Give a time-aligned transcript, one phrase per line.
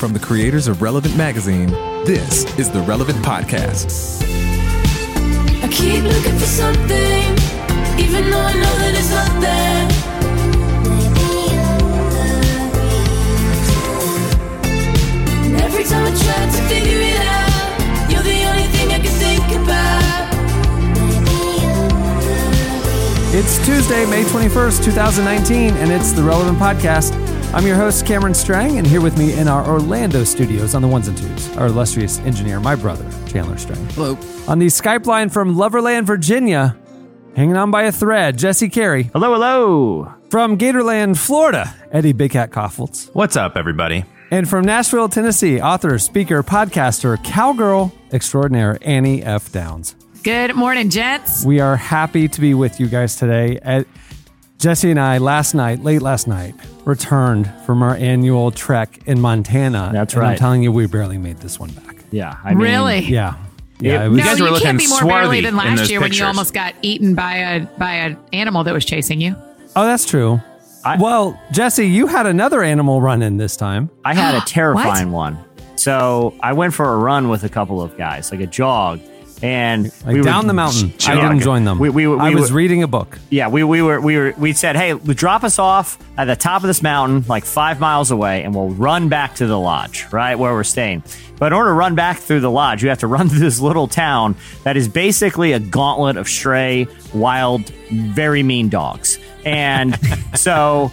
[0.00, 1.68] From the creators of Relevant Magazine,
[2.06, 4.22] this is the Relevant Podcast.
[5.62, 7.36] I keep looking for something,
[8.00, 9.88] even though I know that it's not there.
[15.44, 19.12] And every time I try to figure it out, you're the only thing I can
[19.20, 20.00] think about.
[23.34, 27.19] It's Tuesday, May 21st, 2019, and it's the Relevant Podcast.
[27.52, 30.88] I'm your host, Cameron Strang, and here with me in our Orlando studios on the
[30.88, 33.84] ones and twos, our illustrious engineer, my brother, Chandler Strang.
[33.88, 34.16] Hello.
[34.46, 36.78] On the Skype line from Loverland, Virginia,
[37.34, 39.10] hanging on by a thread, Jesse Carey.
[39.12, 40.14] Hello, hello.
[40.30, 43.10] From Gatorland, Florida, Eddie Big Cat Kaufholz.
[43.14, 44.04] What's up, everybody?
[44.30, 49.50] And from Nashville, Tennessee, author, speaker, podcaster, cowgirl extraordinaire, Annie F.
[49.50, 49.96] Downs.
[50.22, 51.44] Good morning, gents.
[51.44, 53.58] We are happy to be with you guys today.
[54.60, 59.20] At, Jesse and I, last night, late last night, returned from our annual trek in
[59.20, 59.90] Montana.
[59.92, 61.96] That's and I'm telling you, we barely made this one back.
[62.10, 63.00] Yeah, I mean, really?
[63.00, 63.36] Yeah.
[63.80, 65.78] Yeah, Yeah, it was, No, guys were you looking can't be more barely than last
[65.78, 69.20] those year when you almost got eaten by a by an animal that was chasing
[69.20, 69.34] you.
[69.76, 70.40] oh, that's true.
[70.84, 73.88] I- well, Jesse, you had another animal run in this time.
[74.04, 75.38] I had a terrifying one.
[75.76, 79.00] So I went for a run with a couple of guys, like a jog,
[79.42, 80.92] and Like we down the mountain.
[81.06, 81.78] I didn't join them.
[81.78, 83.18] We, we, we, I was were- reading a book.
[83.30, 86.62] Yeah, we, we were we were we said, hey, drop us off at the top
[86.62, 90.34] of this mountain, like five miles away, and we'll run back to the lodge, right
[90.34, 91.02] where we're staying.
[91.38, 93.60] But in order to run back through the lodge, you have to run through this
[93.60, 99.18] little town that is basically a gauntlet of stray, wild, very mean dogs.
[99.46, 99.98] And
[100.34, 100.92] so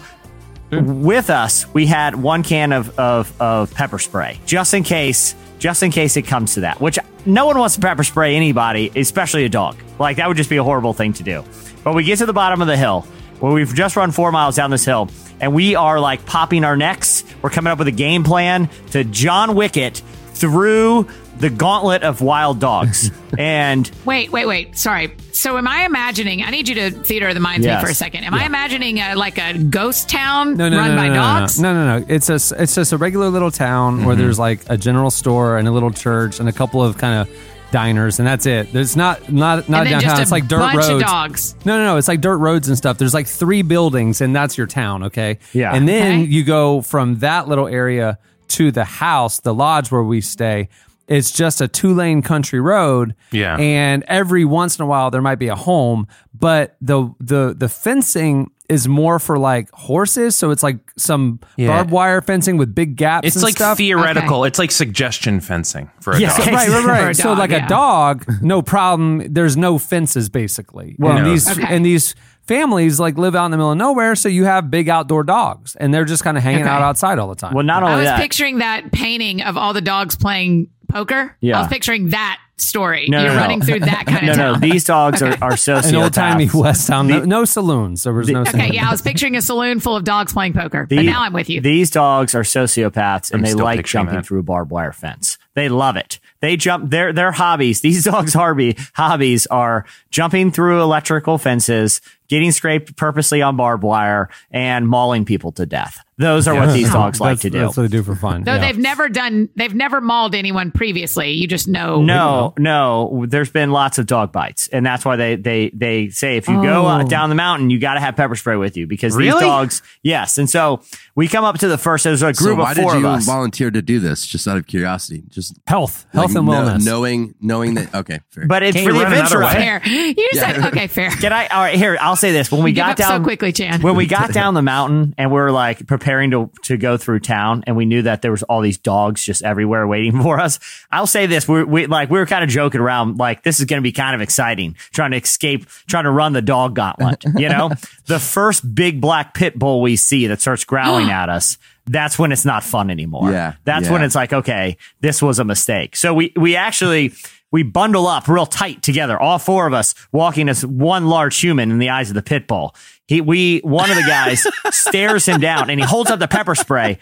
[0.70, 5.82] with us, we had one can of, of, of pepper spray, just in case, just
[5.82, 6.80] in case it comes to that.
[6.80, 9.76] Which no one wants to pepper spray anybody, especially a dog.
[9.98, 11.44] Like that would just be a horrible thing to do.
[11.84, 13.02] But we get to the bottom of the hill,
[13.40, 15.08] where we've just run four miles down this hill,
[15.40, 17.24] and we are like popping our necks.
[17.42, 20.02] We're coming up with a game plan to John Wicket
[20.34, 23.10] through the gauntlet of wild dogs.
[23.38, 24.76] and Wait, wait, wait.
[24.78, 25.14] Sorry.
[25.32, 26.42] So am I imagining?
[26.42, 27.80] I need you to theater of the minds Yes.
[27.82, 28.24] me for a second.
[28.24, 31.20] Am I imagining a, like a ghost town No, no, run no, by no, no,
[31.20, 31.60] dogs?
[31.60, 32.06] No, no, no.
[32.08, 34.04] It's a, it's just a regular little town Mm-hmm.
[34.06, 37.20] where there's like a general store and a little church and a couple of kind
[37.28, 37.36] of
[37.70, 38.72] diners, and that's it.
[38.72, 40.00] There's not not not And then downtown.
[40.10, 40.88] just a it's like dirt bunch roads.
[40.90, 41.54] of dogs.
[41.64, 41.96] No, no, no.
[41.98, 42.98] It's like dirt roads and stuff.
[42.98, 45.04] There's like three buildings, and that's your town.
[45.04, 45.38] Okay.
[45.52, 45.74] Yeah.
[45.74, 46.30] And then Okay.
[46.30, 48.18] you go from that little area
[48.48, 50.68] to the house, the lodge where we stay.
[51.08, 53.14] It's just a two lane country road.
[53.32, 53.56] Yeah.
[53.56, 57.68] And every once in a while there might be a home, but the the the
[57.68, 60.36] fencing is more for like horses.
[60.36, 61.68] So it's like some Yeah.
[61.68, 63.26] barbed wire fencing with big gaps.
[63.26, 63.78] It's and like stuff.
[63.78, 64.44] theoretical.
[64.44, 66.36] It's like suggestion fencing for a Yeah.
[66.36, 66.38] dog.
[66.44, 67.16] So- right, right, For a right.
[67.16, 67.64] so like yeah.
[67.64, 69.22] a dog, no problem.
[69.32, 70.96] There's no fences basically.
[70.98, 71.30] Well, and No.
[71.30, 71.64] these Okay.
[71.66, 72.14] and these
[72.48, 75.76] families like live out in the middle of nowhere, so you have big outdoor dogs,
[75.76, 76.70] and they're just kind of hanging Okay.
[76.70, 77.54] out outside all the time.
[77.54, 81.36] well, not only I was that, picturing that painting of all the dogs playing poker.
[81.40, 81.58] Yeah.
[81.58, 83.06] I was picturing that story.
[83.08, 83.40] No, You're no, no.
[83.42, 84.60] running through that kind no, of no, town.
[84.60, 85.88] these dogs are, are sociopaths.
[85.90, 88.02] An old timey West Town, no, no saloons.
[88.02, 88.40] There was no.
[88.40, 88.74] Okay, saloons.
[88.74, 90.86] yeah, I was picturing a saloon full of dogs playing poker.
[90.88, 91.60] but now I'm with you.
[91.60, 94.26] These dogs are sociopaths and I'm they like jumping that.
[94.26, 95.38] through a barbed wire fence.
[95.58, 96.20] They love it.
[96.40, 97.80] They jump their their hobbies.
[97.88, 104.30] These dogs' hobby hobbies are jumping through electrical fences, getting scraped purposely on barbed wire,
[104.52, 105.98] and mauling people to death.
[106.16, 107.58] Those are what these dogs like to do.
[107.60, 108.42] That's what they do for fun.
[108.44, 108.58] Though yeah.
[108.60, 111.32] they've never done, they've never mauled anyone previously.
[111.32, 112.02] You just know.
[112.02, 113.24] No, no.
[113.28, 116.62] There's been lots of dog bites, and that's why they they they say if you
[116.62, 117.08] go uh, Oh.
[117.08, 119.82] down the mountain, you got to have pepper spray with you because these dogs.
[120.02, 120.82] Yes, and so
[121.18, 122.04] we come up to the first.
[122.04, 123.26] There's a So group why of did four you of us.
[123.26, 124.24] volunteer to do this?
[124.24, 126.84] Just out of curiosity, just health, health and kno- wellness.
[126.84, 127.92] knowing knowing that.
[127.94, 128.46] Okay, fair.
[128.46, 129.40] but it's Can't for you the adventure.
[129.40, 129.46] way?
[129.46, 129.56] of it.
[129.56, 129.82] Fair.
[130.16, 130.86] You said okay.
[130.86, 131.10] Fair.
[131.10, 131.48] Can I?
[131.48, 133.82] All right, here I'll say this: when we You got down so quickly, Chan.
[133.82, 137.20] when we got down the mountain and we are like preparing to to go through
[137.20, 140.60] town, and we knew that there was all these dogs just everywhere waiting for us.
[140.92, 143.64] I'll say this: we we like we were kind of joking around, like this is
[143.66, 147.24] going to be kind of exciting, trying to escape, trying to run the dog gauntlet.
[147.36, 147.70] You know,
[148.08, 151.58] the first big black pit bull we see that starts growling at us.
[151.86, 153.30] That's when it's not fun anymore.
[153.30, 153.92] Yeah, That's yeah.
[153.92, 155.96] when it's like, okay, this was a mistake.
[155.96, 157.12] So we we actually
[157.50, 161.70] we bundle up real tight together, all four of us walking as one large human
[161.70, 162.74] in the eyes of the pit bull.
[163.08, 166.54] He we one of the guys stares him down and he holds up the pepper
[166.54, 166.98] spray.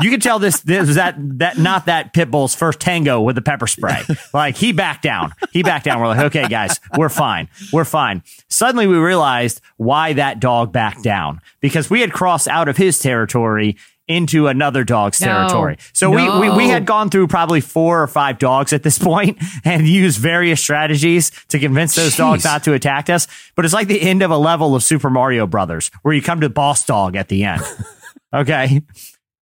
[0.00, 3.34] You can tell this this was that that not that pit bull's first tango with
[3.34, 4.02] the pepper spray.
[4.32, 5.34] Like he backed down.
[5.50, 6.00] He backed down.
[6.00, 7.48] We're like, okay, guys, we're fine.
[7.72, 8.22] We're fine.
[8.48, 13.00] Suddenly we realized why that dog backed down because we had crossed out of his
[13.00, 13.76] territory
[14.10, 15.26] into another dog's No.
[15.28, 15.76] territory.
[15.92, 19.38] So we, we we had gone through probably four or five dogs at this point
[19.64, 23.28] and used various strategies to convince those dogs not to attack us.
[23.54, 26.40] But it's like the end of a level of Super Mario Brothers where you come
[26.40, 27.62] to boss dog at the end.
[28.34, 28.82] okay.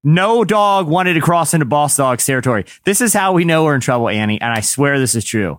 [0.05, 2.67] No dog wanted to cross into boss dog's territory.
[2.85, 5.59] This is how we know we're in trouble, Annie, and I swear this is true.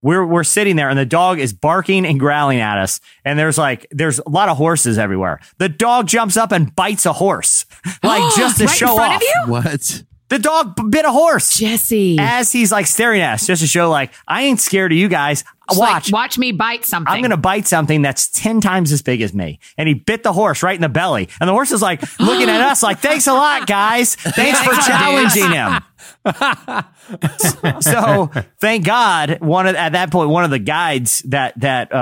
[0.00, 3.58] We're we're sitting there and the dog is barking and growling at us, and there's
[3.58, 5.40] like there's a lot of horses everywhere.
[5.58, 7.64] The dog jumps up and bites a horse,
[8.02, 9.16] like just to Right in show front off.
[9.16, 9.52] of you?
[9.52, 10.02] What?
[10.28, 12.18] The dog bit a horse Jesse.
[12.18, 15.08] as he's like staring at us, just to show like I ain't scared of you
[15.08, 15.44] guys.
[15.70, 17.12] Like, Watch, watch me bite something.
[17.12, 19.58] I'm going to bite something that's 10 times as big as me.
[19.76, 21.28] And he bit the horse right in the belly.
[21.40, 24.14] And the horse is like looking at us like, thanks a lot, guys.
[24.16, 25.82] Thanks for challenging him.
[27.80, 31.96] so thank God, one of, at that point, one of the guides that, that, uh,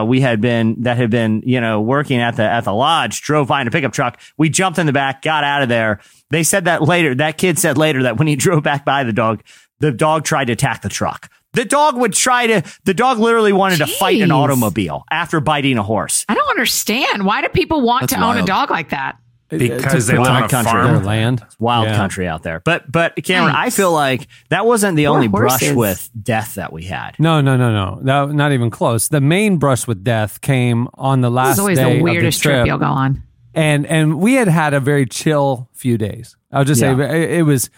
[0.00, 3.20] uh, we had been, that had been, you know, working at the, at the lodge
[3.20, 4.20] drove by in a pickup truck.
[4.38, 6.00] We jumped in the back, got out of there.
[6.32, 9.12] They said that later, that kid said later that when he drove back by the
[9.12, 9.42] dog,
[9.78, 11.30] the dog tried to attack the truck.
[11.52, 15.76] The dog would try to, the dog literally wanted to fight an automobile after biting
[15.76, 16.24] a horse.
[16.28, 17.26] I don't understand.
[17.26, 19.18] Why do people want That's to own a dog like that?
[19.50, 20.72] because they to live on a protect country.
[20.94, 21.04] farm.
[21.04, 21.44] land.
[21.58, 21.96] Wild Yeah.
[21.96, 22.60] country out there.
[22.64, 26.72] But, but Cameron, I feel like that wasn't the Poor only brush with death that
[26.72, 27.16] we had.
[27.18, 29.08] No, no, no, no, no, not even close.
[29.08, 31.96] The main brush with death came on the This last is always day the of
[31.98, 33.22] the weirdest trip, trip you'll go on.
[33.54, 36.36] And and we had had a very chill few days.
[36.50, 36.96] I'll just Yeah.
[36.96, 37.70] say it, it was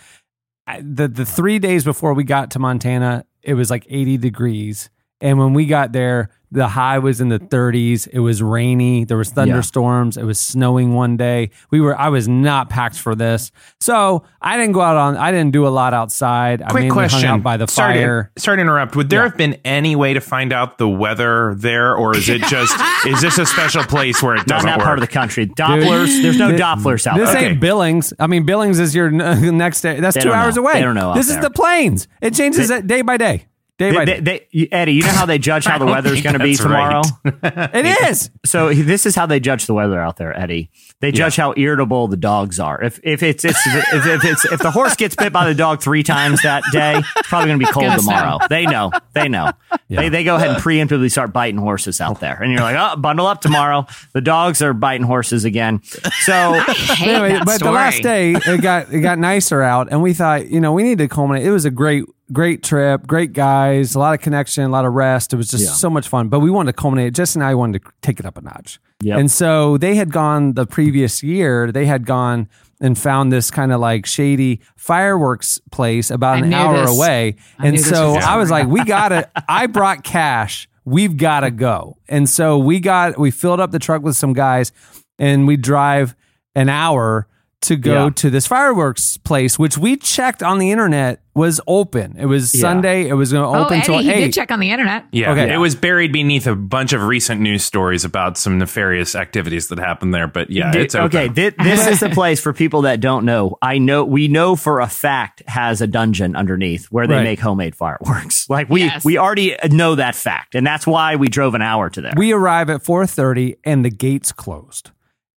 [0.81, 3.25] the the three days before we got to Montana.
[3.43, 4.89] It was like eighty degrees,
[5.21, 8.09] and when we got there, the high was in the 30s.
[8.13, 9.05] It was rainy.
[9.05, 10.17] There was thunderstorms.
[10.17, 11.51] It was snowing one day.
[11.71, 11.99] We were.
[11.99, 15.17] I was not packed for this, so I didn't go out on.
[15.17, 16.63] I didn't do a lot outside.
[16.63, 17.29] I Quick mainly question.
[17.29, 18.31] hung out by the sorry, fire.
[18.37, 18.97] To, sorry to interrupt.
[18.97, 22.43] Would there have been any way to find out the weather there, or is it
[22.45, 22.75] just
[23.07, 24.85] is this a special place where it Not in doesn't that work?
[24.87, 25.47] part of the country.
[25.47, 27.39] Dopplers, there's no Th- Dopplers out This there.
[27.39, 27.51] Okay.
[27.51, 28.13] ain't Billings.
[28.19, 29.99] I mean, Billings is your next day.
[30.01, 30.63] That's They two hours know.
[30.63, 30.75] away.
[30.75, 31.43] They don't know This is there.
[31.43, 32.07] the plains.
[32.23, 33.47] It changes it day by day.
[33.77, 34.21] Day by day.
[34.21, 36.45] they, they, Eddie, you know how they judge how the I don't weather's going to
[36.45, 37.03] be tomorrow?
[37.25, 37.35] right.
[37.75, 38.31] it is.
[38.45, 40.71] So this is how they judge the weather out there, Eddie.
[41.01, 42.81] They judge how irritable the dogs are.
[42.83, 45.83] If if it's, it's if, if it's if the horse gets bit by the dog
[45.83, 48.39] three times that day, it's probably going to be cold Gonna tomorrow.
[48.49, 48.91] They know.
[49.13, 49.51] They know.
[49.89, 50.03] Yeah.
[50.03, 52.97] They they go ahead and preemptively start biting horses out there, and you're like, oh,
[52.99, 53.87] bundle up tomorrow.
[54.13, 55.83] The dogs are biting horses again.
[55.83, 57.71] So I hate Anyway, that but story.
[57.71, 60.85] the last day it got it got nicer out, and we thought, you know, we
[60.85, 61.45] need to culminate.
[61.45, 64.93] It was a great, great trip, great guys, a lot of connection, a lot of
[64.93, 65.33] rest.
[65.33, 66.29] It was just so much fun.
[66.29, 67.15] But we wanted to culminate.
[67.15, 68.81] Jess and I wanted to take it up a notch.
[69.03, 69.19] Yep.
[69.19, 71.71] And so they had gone the previous year.
[71.71, 72.49] They had gone
[72.81, 76.97] and found this kind of like shady fireworks place about I an hour this.
[76.97, 77.37] away.
[77.59, 79.31] I and so was I was like, we gotta.
[79.49, 80.69] I brought cash.
[80.87, 81.97] We've got to go.
[82.09, 84.73] And so we got we filled up the truck with some guys,
[85.19, 86.15] and we drive
[86.55, 87.27] an hour
[87.67, 88.11] to go Yeah.
[88.17, 92.15] to this fireworks place, which we checked on the internet was open.
[92.17, 92.61] It was Yeah.
[92.61, 93.09] Sunday.
[93.09, 95.07] It was going to Oh, open Eddie, till he did check on the internet.
[95.11, 95.53] Yeah, Okay.
[95.53, 99.81] it was buried beneath a bunch of recent news stories about some nefarious activities that
[99.81, 100.29] happened there.
[100.29, 101.07] But yeah, Di- it's open.
[101.19, 101.29] okay.
[101.51, 103.57] Thi- this is the place for people that don't know.
[103.61, 107.25] I know we know for a fact has a dungeon underneath where they Right.
[107.25, 108.47] make homemade fireworks.
[108.55, 109.05] Like we Yes.
[109.05, 112.13] we already know that fact, and that's why we drove an hour to there.
[112.17, 114.91] we arrive at four thirty, and the gates closed.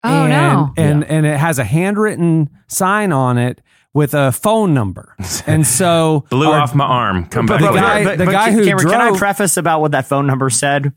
[0.04, 0.72] Oh, and, no.
[0.76, 3.60] And and it has a handwritten sign on it
[3.94, 5.14] with a phone number.
[5.46, 7.26] And so Blew our- off my arm.
[7.26, 7.70] Come But back.
[7.70, 8.04] the later.
[8.04, 10.92] guy- the guy who Cameron, can I preface about what that phone number said?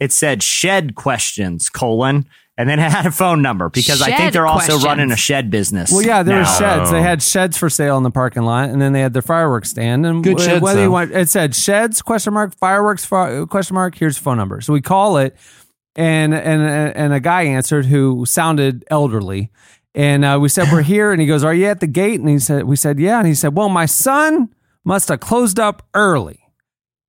[0.00, 2.26] It said shed questions colon,
[2.58, 4.84] and then it had a phone number because I think they're also questions.
[4.84, 5.90] running a shed business.
[5.92, 6.90] Well, yeah, there were sheds.
[6.90, 9.70] They had sheds for sale in the parking lot, and then they had their fireworks
[9.70, 10.04] stand.
[10.04, 10.90] And Good wh- sheds, you though.
[10.90, 13.94] want, it said sheds question mark fireworks question mark.
[13.96, 14.60] Here's phone number.
[14.60, 15.36] So we call it,
[15.96, 16.62] and and
[16.96, 19.50] and a guy answered who sounded elderly,
[19.94, 22.28] and uh, we said we're here, and he goes, "Are you at the gate?" And
[22.28, 24.48] he said, "We said yeah," and he said, "Well, my son
[24.84, 26.40] must have closed up early."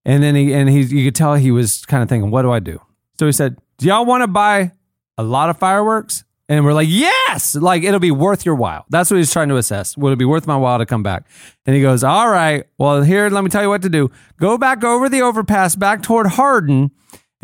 [0.05, 2.51] And then he and he you could tell he was kind of thinking, "What do
[2.51, 2.79] I do?"
[3.17, 4.71] So he said, "Do y'all want to buy
[5.17, 8.85] a lot of fireworks?" And we're like, "Yes!" Like it'll be worth your while.
[8.89, 9.97] That's what he's trying to assess.
[9.97, 11.23] Will it be worth my while to come back?
[11.65, 12.65] And he goes, "All right.
[12.77, 14.11] Well, here, let me tell you what to do.
[14.39, 16.91] Go back over the overpass, back toward Hardin."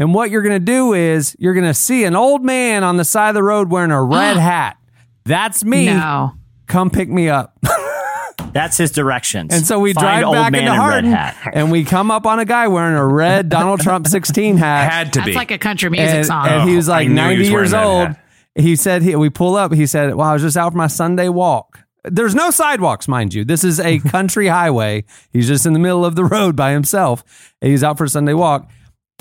[0.02, 2.98] And what you're going to do is you're going to see an old man on
[2.98, 4.78] the side of the road wearing a red hat.
[5.26, 5.86] That's me.
[5.86, 6.32] No.
[6.66, 7.56] Come pick me up.
[8.52, 9.54] That's his directions.
[9.54, 11.52] And so we Find drive old back man into in red Hardin, hat.
[11.54, 14.92] and we come up on a guy wearing a red Donald Trump 16 hat.
[14.92, 15.36] had to That's be.
[15.36, 16.48] like a country music and, song.
[16.48, 18.08] and he was Oh, like I knew he 90 was years old.
[18.08, 18.26] hat.
[18.56, 19.72] He said, he, we pull up.
[19.72, 21.80] He said, Well, I was just out for my Sunday walk.
[22.04, 23.46] There's no sidewalks, mind you.
[23.46, 25.06] This is a country highway.
[25.32, 27.54] He's just in the middle of the road by himself.
[27.62, 28.70] And he's out for a Sunday walk.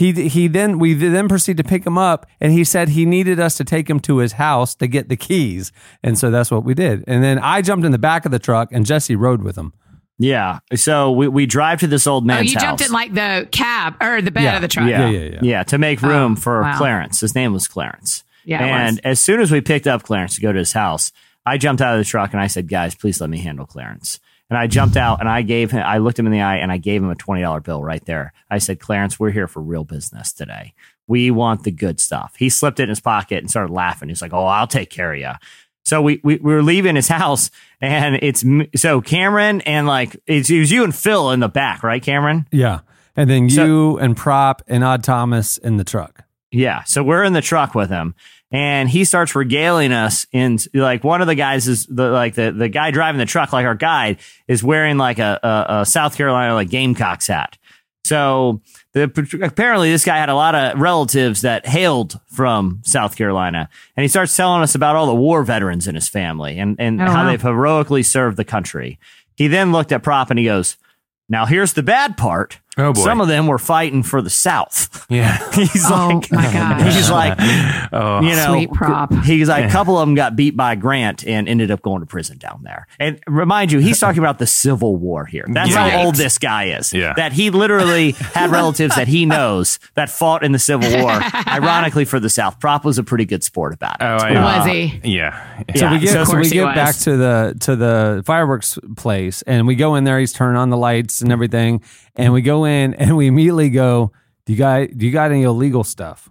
[0.00, 3.38] He, he then we then proceed to pick him up, and he said he needed
[3.38, 6.64] us to take him to his house to get the keys, and so that's what
[6.64, 7.04] we did.
[7.06, 9.74] And then I jumped in the back of the truck, and Jesse rode with him.
[10.18, 10.60] Yeah.
[10.74, 12.40] So we, we drive to this old man's.
[12.48, 12.88] oh, you jumped house.
[12.88, 14.56] in like the cab or the bed Yeah.
[14.56, 14.88] of the truck.
[14.88, 15.62] yeah, Yeah, yeah, yeah, yeah.
[15.64, 16.78] to make oh, room Oh, for wow.
[16.78, 17.20] Clarence.
[17.20, 18.24] His name was Clarence.
[18.44, 21.12] Yeah, and as soon as we picked up Clarence to go to his house,
[21.44, 24.18] I jumped out of the truck and I said, guys, please let me handle Clarence.
[24.50, 26.70] And I jumped out and I gave him, I looked him in the eye and
[26.72, 28.32] I gave him a $20 bill right there.
[28.50, 30.74] I said, Clarence, we're here for real business today.
[31.06, 32.34] We want the good stuff.
[32.36, 34.08] He slipped it in his pocket and started laughing.
[34.08, 35.30] He's like, oh, I'll take care of you.
[35.84, 38.44] So we, we, we were leaving his house and it's,
[38.76, 42.46] so Cameron and like, it's, it was you and Phil in the back, right, Cameron?
[42.50, 42.80] Yeah.
[43.16, 46.24] And then you So- and Prop and Odd Thomas in the truck.
[46.52, 46.82] Yeah.
[46.84, 48.14] So we're in the truck with him
[48.52, 52.50] and he starts regaling us in like one of the guys is the like the,
[52.52, 56.16] the guy driving the truck, like our guide, is wearing like a, a, a South
[56.16, 57.56] Carolina like Gamecocks hat.
[58.04, 58.60] So
[58.92, 59.04] the,
[59.42, 64.08] apparently this guy had a lot of relatives that hailed from South Carolina, and he
[64.08, 67.24] starts telling us about all the war veterans in his family and and Oh, how
[67.24, 67.30] wow.
[67.30, 68.98] they've heroically served the country.
[69.36, 70.76] He then looked at Prop and he goes,
[71.28, 72.58] "Now here's the bad part.
[72.78, 73.02] Oh, boy.
[73.02, 75.36] Some of them were fighting for the South." Yeah.
[75.54, 76.94] He's Oh, like, my gosh.
[76.94, 77.36] he's like,
[77.92, 78.20] Oh.
[78.20, 79.12] you know, Sweet prop.
[79.24, 82.06] He's like, a couple of them got beat by Grant and ended up going to
[82.06, 82.86] prison down there.
[83.00, 85.44] And remind you, he's talking about the Civil War here.
[85.48, 85.88] That's Yeah.
[85.90, 86.92] how old this guy is.
[86.92, 87.12] Yeah.
[87.14, 91.10] That he literally had relatives that he knows that fought in the Civil War.
[91.48, 94.04] Ironically, for the South, Prop was a pretty good sport about it.
[94.04, 95.00] Oh, I Was he?
[95.02, 95.56] Yeah.
[95.58, 99.42] So Yeah, we get so- so, we get back to the to the fireworks place
[99.42, 100.20] and we go in there.
[100.20, 101.82] He's turning on the lights and everything,
[102.20, 104.12] and we go in and we immediately go,
[104.44, 106.30] "Do you got do you got any illegal stuff?"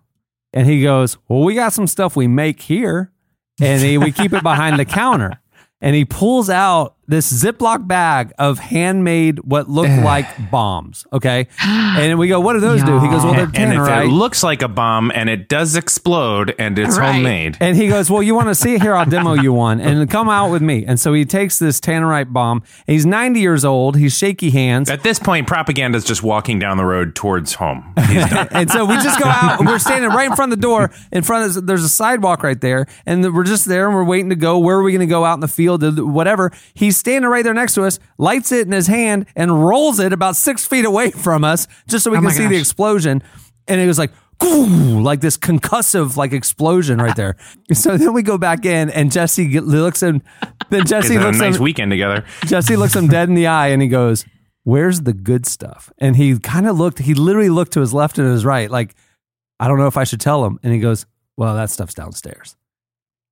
[0.54, 3.12] And he goes, "Well, we got some stuff we make here,
[3.60, 5.42] and he, we keep it behind the counter."
[5.82, 10.04] And he pulls out this Ziploc bag of handmade what looked eh.
[10.04, 11.06] like bombs.
[11.12, 14.06] Okay, and we go, "What do those do?" He goes, "Well, they're And if tannerite."
[14.06, 17.16] it looks like a bomb and it does explode and it's Right.
[17.16, 17.58] homemade.
[17.60, 18.96] And he goes, Well, you want to see it here?
[18.96, 20.86] I'll demo you one and come out with me.
[20.86, 22.62] And so he takes this tannerite bomb.
[22.88, 23.98] He's 90 years old.
[23.98, 24.90] He's shaky hands.
[24.90, 27.94] At this point, propaganda is just walking down the road towards home.
[28.08, 28.48] He's done.
[28.60, 30.92] And so we just go out and we're standing right in front of the door.
[31.12, 32.86] In front of there's a sidewalk right there.
[33.06, 34.60] And we're just there and we're waiting to go.
[34.60, 36.00] Where are we going to go out in the field?
[36.00, 36.52] Whatever.
[36.74, 40.14] He's standing right there next to us, lights it in his hand, and rolls it
[40.14, 43.24] about six feet away from us just so we Oh can my see the explosion.
[43.68, 47.36] And it was like, like this concussive like explosion right there.
[47.74, 50.22] So then we go back in and Jesse looks him.
[50.70, 52.26] Then It's Jesse a nice him, weekend together.
[52.46, 54.26] Jesse looks him dead in the eye and he goes,
[54.64, 55.92] Where's the good stuff?
[55.98, 58.96] And he kind of looked, he literally looked to his left and his right, like,
[59.60, 60.60] I don't know if I should tell him.
[60.64, 61.06] And he goes,
[61.38, 62.56] Well, that stuff's downstairs.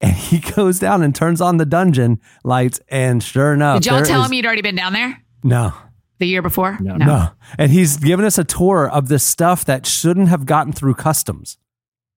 [0.02, 2.80] And he goes down and turns on the dungeon lights.
[2.90, 5.74] And sure enough, Did y'all tell is- him you'd already been down there No,
[6.20, 6.78] the year before?
[6.80, 6.96] No.
[6.96, 7.30] no.
[7.58, 11.58] And he's giving us a tour of the stuff that shouldn't have gotten through customs.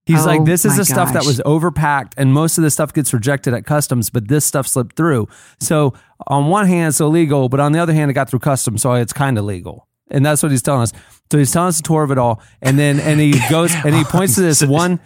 [0.07, 2.71] He's Oh, like, this is my the stuff that was overpacked, and most of the
[2.71, 5.29] stuff gets rejected at customs, but this stuff slipped through.
[5.61, 5.93] So,
[6.27, 8.95] on one hand, it's illegal, but on the other hand, it got through customs, so
[8.95, 9.87] it's kind of legal.
[10.11, 10.93] And that's what he's telling us.
[11.31, 13.95] So he's telling us a tour of it all, and then and he goes and
[13.95, 14.99] he points to this one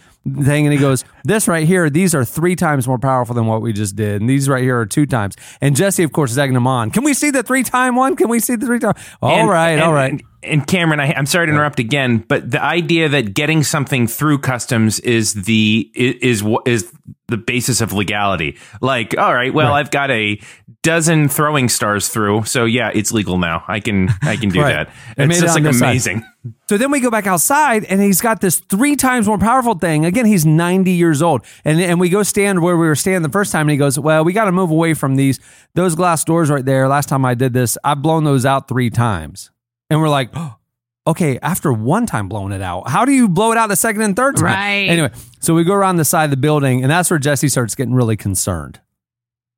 [0.43, 3.63] thing, and he goes, "This right here, these are three times more powerful than what
[3.63, 6.39] we just did, and these right here are two times." And Jesse, of course, is
[6.39, 6.91] egging him on.
[6.91, 8.17] Can we see the three time one?
[8.17, 8.95] Can we see the three time?
[9.23, 10.23] All And- right, and- all right.
[10.47, 14.39] And, Cameron, I, I'm sorry to interrupt again, but the idea that getting something through
[14.39, 16.93] customs is the is what is
[17.29, 18.59] the basis of legality.
[18.83, 19.81] Like, all right, well, Right.
[19.81, 20.39] I've got a
[20.83, 23.65] dozen throwing stars through, so yeah, it's legal now.
[23.67, 24.87] I can I can do Right.
[24.87, 24.95] that.
[25.17, 25.89] It's it just on like this side.
[25.89, 26.25] amazing.
[26.69, 30.05] So then we go back outside and he's got this three times more powerful thing.
[30.05, 31.43] Again, he's 90 years old.
[31.65, 33.99] And, and we go stand where we were standing the first time and he goes,
[33.99, 35.41] Well, we got to move away from these,
[35.75, 36.87] those glass doors right there.
[36.87, 39.51] Last time I did this, I've blown those out three times.
[39.91, 40.57] And we're like, oh,
[41.07, 44.01] Okay, after one time blowing it out, how do you blow it out the second
[44.01, 44.45] and third time?
[44.47, 44.89] Right.
[44.89, 47.75] Anyway, so we go around the side of the building, and that's where Jesse starts
[47.75, 48.81] getting really concerned.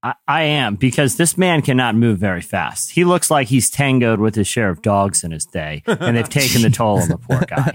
[0.03, 2.91] I, I am because this man cannot move very fast.
[2.91, 6.29] He looks like he's tangoed with his share of dogs in his day, and they've
[6.29, 7.73] taken the toll on the poor guy.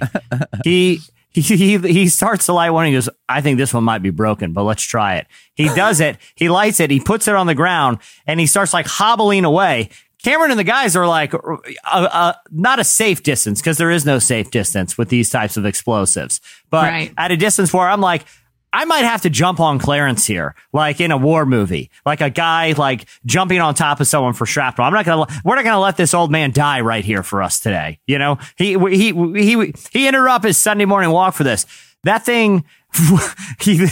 [0.65, 0.99] He.
[1.33, 2.87] He, he he starts to light one.
[2.87, 5.27] He goes, I think this one might be broken, but let's try it.
[5.55, 6.17] He does it.
[6.35, 6.91] He lights it.
[6.91, 9.91] He puts it on the ground and he starts like hobbling away.
[10.23, 11.39] Cameron and the guys are like, uh,
[11.85, 15.65] uh, not a safe distance because there is no safe distance with these types of
[15.65, 17.13] explosives, but Right.
[17.17, 18.25] at a distance where I'm like,
[18.73, 22.29] I might have to jump on Clarence here, like in a war movie, like a
[22.29, 24.87] guy like jumping on top of someone for shrapnel.
[24.87, 27.59] I'm not gonna, we're not gonna let this old man die right here for us
[27.59, 27.99] today.
[28.07, 31.65] You know, he he he he ended up his Sunday morning walk for this.
[32.03, 32.63] That thing,
[33.61, 33.87] he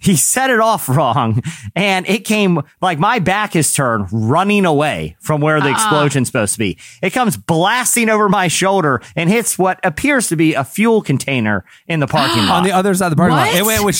[0.00, 1.42] he set it off wrong,
[1.76, 5.72] and it came like my back is turned, running away from where the uh-uh.
[5.72, 6.78] explosion's supposed to be.
[7.02, 11.64] It comes blasting over my shoulder and hits what appears to be a fuel container
[11.86, 12.58] in the parking lot.
[12.58, 13.54] on the other side of the parking lot.
[13.54, 13.96] It went with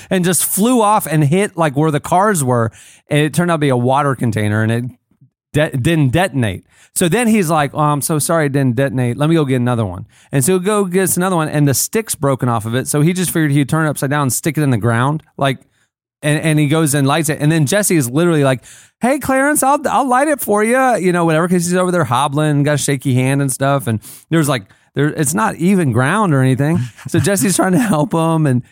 [0.10, 2.70] and just flew off and hit like where the cars were,
[3.08, 4.84] and it turned out to be a water container, and it
[5.52, 6.66] de- didn't detonate.
[7.00, 9.16] So then he's like, "Oh, I'm so sorry, it didn't detonate.
[9.16, 11.72] Let me go get another one." And so he go gets another one, and the
[11.72, 12.88] stick's broken off of it.
[12.88, 15.22] So he just figured he'd turn it upside down and stick it in the ground,
[15.38, 15.60] like
[16.20, 17.40] and, and he goes and lights it.
[17.40, 18.64] And then Jesse is literally like,
[19.00, 21.48] Hey, Clarence, I'll, I'll light it for you, you know, whatever.
[21.48, 23.86] Cause he's over there hobbling, got a shaky hand and stuff.
[23.86, 26.76] And there's like, there, it's not even ground or anything.
[27.08, 28.62] So Jesse's trying to help him and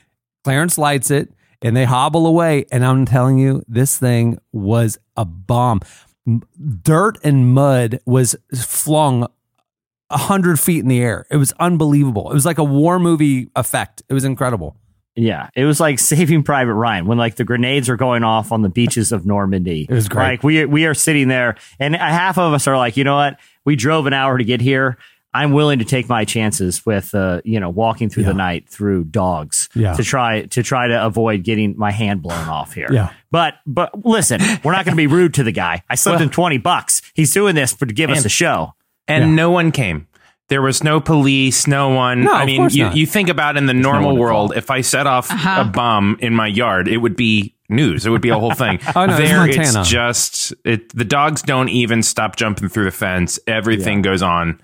[0.44, 1.32] Clarence lights it
[1.62, 2.66] and they hobble away.
[2.70, 5.80] And I'm telling you, this thing was a bomb.
[6.82, 9.26] Dirt and mud was flung
[10.11, 11.26] a hundred feet in the air.
[11.30, 12.30] It was unbelievable.
[12.30, 14.02] It was like a war movie effect.
[14.08, 14.76] It was incredible.
[15.14, 18.62] Yeah, it was like Saving Private Ryan when like the grenades are going off on
[18.62, 19.87] the beaches of Normandy.
[19.88, 20.25] It was great.
[20.25, 23.38] Like we we are sitting there, and half of us are like, you know what?
[23.64, 24.97] We drove an hour to get here.
[25.42, 28.28] I'm willing to take my chances with uh, you know walking through Yeah.
[28.30, 29.95] the night through dogs Yeah.
[29.95, 32.88] to try to try to avoid getting my hand blown off here.
[32.92, 33.11] Yeah.
[33.30, 35.83] But but listen, we're not going to be rude to the guy.
[35.90, 37.02] I slipped him twenty bucks.
[37.14, 38.75] He's doing this for to give us a show.
[39.07, 39.35] and Yeah.
[39.37, 40.07] no one came.
[40.49, 42.23] There was no police, no one.
[42.23, 42.97] No, I of mean, course you, not.
[42.97, 45.61] you think about in the no normal one to world, if I set off Uh-huh.
[45.61, 48.07] a bomb in my yard, it would be news.
[48.07, 48.80] It would be a whole thing.
[48.97, 49.80] Oh, no, it's there, Montana.
[49.80, 53.38] it's just it, the dogs don't even stop jumping through the fence.
[53.47, 54.59] Everything goes on.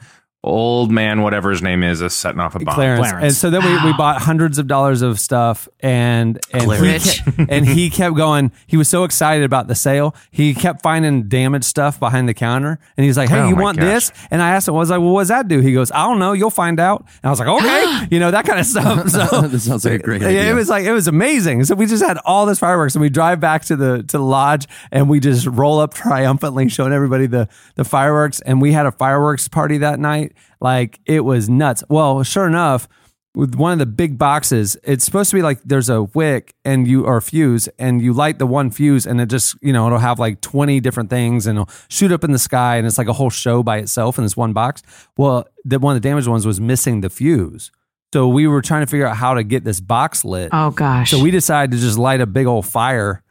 [0.45, 2.75] Old man, whatever his name is, is setting off a bomb.
[2.75, 3.09] Clarence.
[3.09, 3.25] Clarence.
[3.25, 3.97] And so then we, we ah.
[3.97, 8.53] bought hundreds of dollars of stuff and and he, kept, and he kept going.
[8.67, 10.15] He was so excited about the sale.
[10.31, 12.79] He kept finding damaged stuff behind the counter.
[12.97, 13.87] And he's like, Hey, Oh you want gosh.
[13.87, 14.13] this?
[14.31, 15.61] And I asked him, was like, well, what does that do?
[15.61, 16.33] He goes, I don't know.
[16.33, 17.01] You'll find out.
[17.01, 19.09] And I was like, okay, you know, that kind of stuff.
[19.15, 20.51] So That sounds like a great idea.
[20.51, 21.65] It was like it was amazing.
[21.65, 24.25] So we just had all this fireworks, and we drive back to the to the
[24.25, 28.41] lodge, and we just roll up triumphantly, showing everybody the the fireworks.
[28.41, 30.34] And we had a fireworks party that night.
[30.61, 31.85] Like it was nuts.
[31.89, 32.89] Well, sure enough,
[33.35, 36.87] with one of the big boxes, it's supposed to be like there's a wick and
[36.87, 39.87] you or a fuse, and you light the one fuse, and it just you know
[39.87, 42.99] it'll have like twenty different things, and it'll shoot up in the sky, and it's
[42.99, 44.83] like a whole show by itself in this one box.
[45.17, 47.73] Well, the one of the damaged ones was missing the fuse.
[48.13, 50.51] So we were trying to figure out how to get this box lit.
[50.53, 51.11] Oh gosh.
[51.11, 53.24] So we decided to just light a big old fire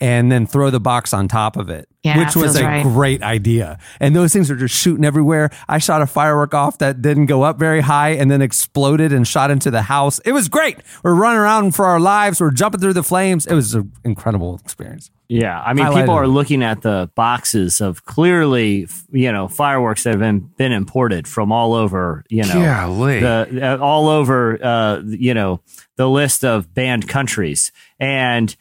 [0.00, 2.82] and then throw the box on top of it, Yeah, which was a right.
[2.82, 3.78] great idea.
[3.98, 5.48] And those things are just shooting everywhere.
[5.68, 9.26] I shot a firework off that didn't go up very high and then exploded and
[9.26, 10.18] shot into the house.
[10.26, 10.78] It was great.
[11.02, 12.40] We're running around for our lives.
[12.42, 13.46] We're jumping through the flames.
[13.46, 15.10] It was an incredible experience.
[15.28, 20.04] Yeah, I mean, Highlighted people are looking at the boxes of clearly, you know, fireworks
[20.04, 23.20] that have been, been imported from all over, you know, Golly.
[23.20, 25.62] the uh, all over, uh, you know,
[25.96, 27.72] the list of banned countries.
[27.98, 28.54] And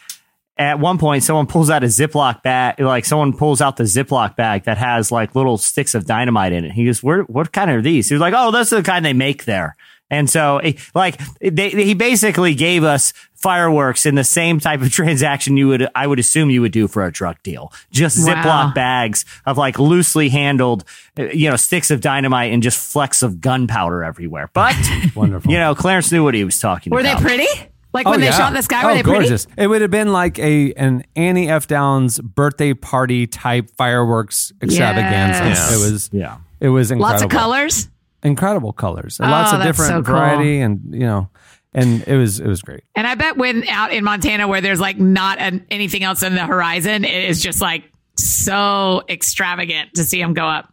[0.58, 4.36] at one point, someone pulls out a Ziploc bag, like someone pulls out the Ziploc
[4.36, 6.72] bag that has like little sticks of dynamite in it.
[6.72, 7.24] He goes, "Where?
[7.24, 9.76] What kind are these?" He was like, "Oh, those are the kind they make there."
[10.12, 14.92] And so, eh, like, they, he basically gave us fireworks in the same type of
[14.94, 17.74] transaction you would, I would assume you would do for a drug deal.
[17.92, 18.36] Just Wow.
[18.36, 20.84] Ziploc bags of like loosely handled,
[21.18, 24.52] eh, you know, sticks of dynamite and just flecks of gunpowder everywhere.
[24.54, 24.76] But,
[25.16, 25.52] Wonderful.
[25.52, 26.98] you know, Clarence knew what he was talking about.
[26.98, 27.70] were they pretty?
[27.96, 29.20] Like when oh, they shot in the sky, were oh, they pretty?
[29.20, 29.48] gorgeous.
[29.58, 31.66] It would have been like a an Annie F.
[31.68, 35.44] Downs birthday party type fireworks extravaganza.
[35.46, 35.74] Yes.
[35.74, 36.38] It was Yeah.
[36.60, 37.12] It was incredible.
[37.12, 37.90] Lots of colors.
[38.24, 40.14] incredible colors, and Oh, lots of different so cool.
[40.16, 41.30] variety, and you know,
[41.74, 42.84] and it was it was great.
[42.96, 46.36] And I bet when out in Montana where there's like not an, anything else in
[46.36, 47.84] the horizon, it is just like
[48.18, 50.72] so extravagant to see them go up.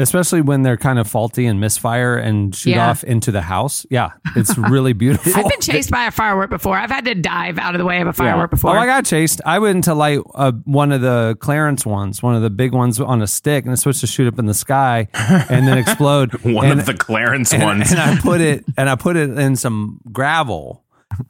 [0.00, 2.90] Especially when they're kind of faulty and misfire and shoot Yeah.
[2.90, 3.84] off into the house.
[3.90, 5.32] Yeah, it's really beautiful.
[5.36, 6.76] I've been chased by a firework before.
[6.76, 8.76] I've had to dive out of the way of a firework before.
[8.76, 9.40] Oh, I got chased.
[9.44, 13.00] I went to light uh, one of the Clarence ones, one of the big ones
[13.00, 16.32] on a stick, and it's supposed to shoot up in the sky and then explode.
[16.44, 17.90] One and, of the Clarence and, ones.
[17.90, 20.84] and I put it and I put it in some gravel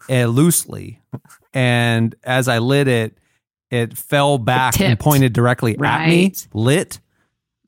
[0.08, 1.00] uh, loosely,
[1.52, 3.18] and as I lit it,
[3.70, 5.78] it fell back and pointed directly at
[6.08, 6.48] me, Right.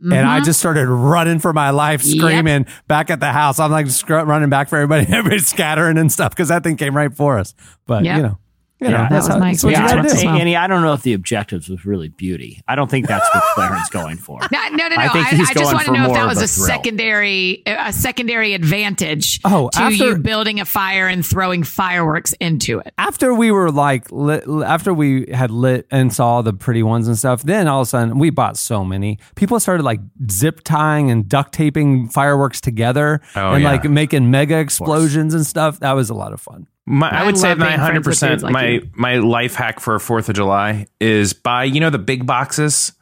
[0.02, 0.18] Lit.
[0.18, 0.44] And I mm-hmm.
[0.44, 2.18] just started running for my life, Yep.
[2.18, 3.58] screaming back at the house.
[3.58, 7.14] I'm like running back for everybody, everybody's scattering and stuff because that thing came right
[7.14, 7.54] for us.
[7.86, 8.16] But Yep.
[8.16, 8.38] you know,
[8.82, 10.26] you know, Yeah, that that's, was how, my that's experience gotta as do.
[10.26, 10.36] well.
[10.36, 12.60] Annie, I don't know if the objectives was really beauty.
[12.68, 14.40] I don't think that's what Clarence going for.
[14.50, 14.88] No, no, no.
[14.88, 14.96] no.
[14.96, 17.92] I I, think I, just want to know if that was a a, secondary, a
[17.92, 22.92] secondary advantage Oh, to after- you building a fire and throwing fireworks into it.
[22.98, 27.16] after we were like lit, after we had lit and saw the pretty ones and
[27.16, 31.10] stuff then all of a sudden we bought so many people started like zip tying
[31.10, 33.70] and duct taping fireworks together Oh, and yeah.
[33.72, 37.26] like making mega explosions and stuff that was a lot of fun My, I I
[37.26, 38.90] would say my hundred percent like my you.
[38.94, 42.92] my life hack for Fourth of July is buy you know the big boxes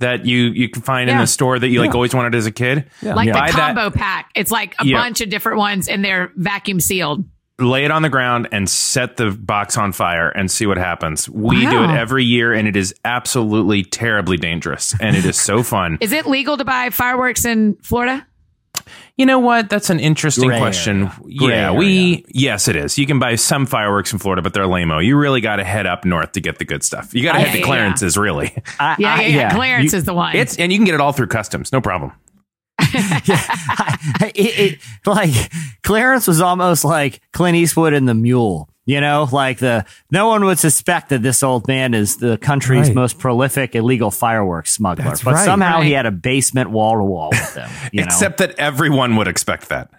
[0.00, 2.50] that you you can find in the store that you like always wanted as a
[2.50, 2.88] kid.
[3.02, 3.14] Yeah.
[3.14, 4.30] Like Buy the that- combo pack.
[4.34, 4.98] It's like a Yeah.
[4.98, 7.24] bunch of different ones and they're vacuum sealed.
[7.58, 11.26] lay it on the ground and set the box on fire and see what happens.
[11.30, 15.62] We do it every year and it is absolutely terribly dangerous and it is so
[15.62, 15.96] fun.
[16.02, 18.26] Is it legal to buy fireworks in Florida?
[19.16, 19.70] You know what?
[19.70, 21.04] That's an interesting Gray question.
[21.04, 21.12] area.
[21.38, 21.78] Gray yeah, area.
[21.78, 22.98] we yes, it is.
[22.98, 24.98] You can buy some fireworks in Florida, but they're lame-o.
[24.98, 27.14] You really got to head up north to get the good stuff.
[27.14, 27.64] You got to I- head to yeah.
[27.64, 28.54] Clarence's, really.
[28.78, 29.54] I- Yeah, I- yeah, yeah.
[29.54, 30.36] Clarence You- is the one.
[30.36, 32.12] It's and you can get it all through customs, no problem.
[32.80, 35.32] it, it like
[35.82, 38.68] Clarence was almost like Clint Eastwood in the Mule.
[38.86, 42.86] You know, like the no one would suspect that this old man is the country's
[42.86, 42.94] Right.
[42.94, 45.44] most prolific illegal fireworks smuggler, That's but right.
[45.44, 47.68] somehow he had a basement wall to wall with him.
[47.92, 48.06] You know?
[48.06, 49.90] Except that everyone would expect that.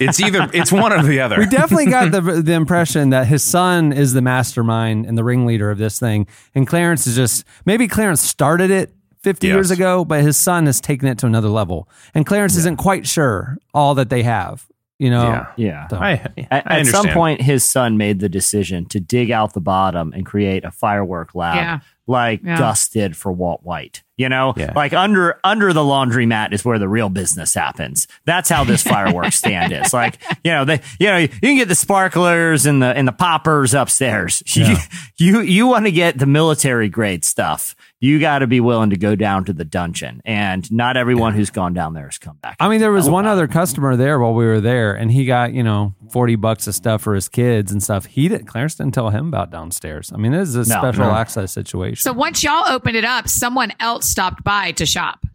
[0.00, 1.38] It's either it's one or the other.
[1.38, 5.70] We definitely got the the impression that his son is the mastermind and the ringleader
[5.70, 9.54] of this thing, and Clarence is just maybe Clarence started it 50 Yes.
[9.54, 13.06] years ago, but his son has taken it to another level, and Clarence isn't quite
[13.06, 14.66] sure all that they have.
[14.98, 15.46] You know, Yeah.
[15.56, 15.88] yeah.
[15.88, 19.52] So- I, I At, at some point, his son made the decision to dig out
[19.54, 21.78] the bottom and create a firework lab, Yeah.
[22.06, 22.58] like Yeah.
[22.58, 24.02] Gus did for Walt White.
[24.22, 24.72] You know, Yeah.
[24.76, 28.06] like under under the laundromat is where the real business happens.
[28.24, 29.92] That's how this fireworks stand is.
[30.02, 33.12] Like, you know, they, you know, you can get the sparklers and the and the
[33.12, 34.42] poppers upstairs.
[34.54, 34.76] You
[35.18, 37.74] you, you want to get the military grade stuff.
[38.00, 41.50] You got to be willing to go down to the dungeon, and not everyone who's
[41.50, 42.56] gone down there has come back.
[42.58, 45.52] I mean, there was one other customer there while we were there, and he got
[45.52, 48.06] you know forty bucks of stuff for his kids and stuff.
[48.06, 48.46] He didn't.
[48.46, 50.10] Clarence didn't tell him about downstairs.
[50.12, 51.12] I mean, this is a No, special no.
[51.14, 52.02] access situation.
[52.02, 55.26] so once y'all opened it up, someone else stopped by to shop.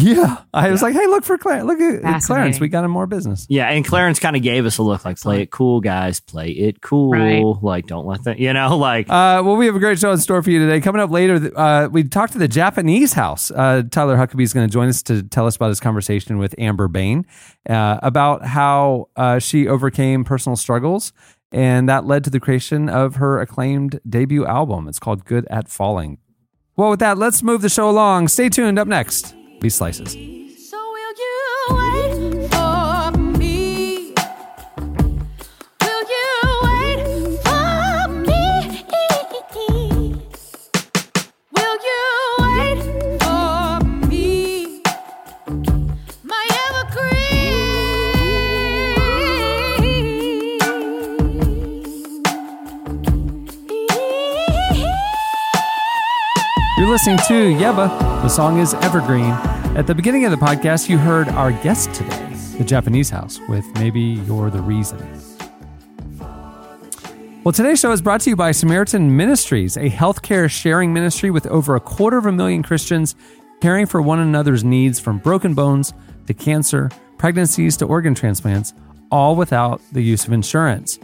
[0.00, 1.66] yeah, I was like, hey, look for Clarence.
[1.66, 2.60] Look at Clarence.
[2.60, 3.46] We got him more business.
[3.48, 6.50] Yeah, and Clarence kind of gave us a look like, play it cool, guys, play
[6.50, 7.10] it cool.
[7.10, 7.42] Right.
[7.42, 10.18] Like, don't let that, you know, like, Uh, well, we have a great show in
[10.18, 10.80] store for you today.
[10.80, 13.50] Coming up later, uh, we talked to the Japanese house.
[13.50, 16.54] Uh, Tyler Huckabee is going to join us to tell us about his conversation with
[16.58, 17.26] Amber Bain
[17.68, 21.12] uh, about how uh, she overcame personal struggles.
[21.50, 24.86] And that led to the creation of her acclaimed debut album.
[24.86, 26.18] It's called Good at Falling.
[26.78, 28.28] Well, with that, let's move the show along.
[28.28, 28.78] Stay tuned.
[28.78, 30.12] Up next, Be Slices.
[30.70, 30.78] So
[56.98, 57.88] listening to Yebba.
[58.22, 59.30] The song is Evergreen.
[59.76, 62.26] At the beginning of the podcast, you heard our guest today,
[62.58, 64.98] the Japanese house, with Maybe You're the Reason.
[67.44, 71.46] Well, today's show is brought to you by Samaritan Ministries, a healthcare sharing ministry with
[71.46, 73.14] over a quarter of a million Christians
[73.60, 75.92] caring for one another's needs from broken bones
[76.26, 78.74] to cancer, pregnancies to organ transplants,
[79.12, 80.98] all without the use of insurance.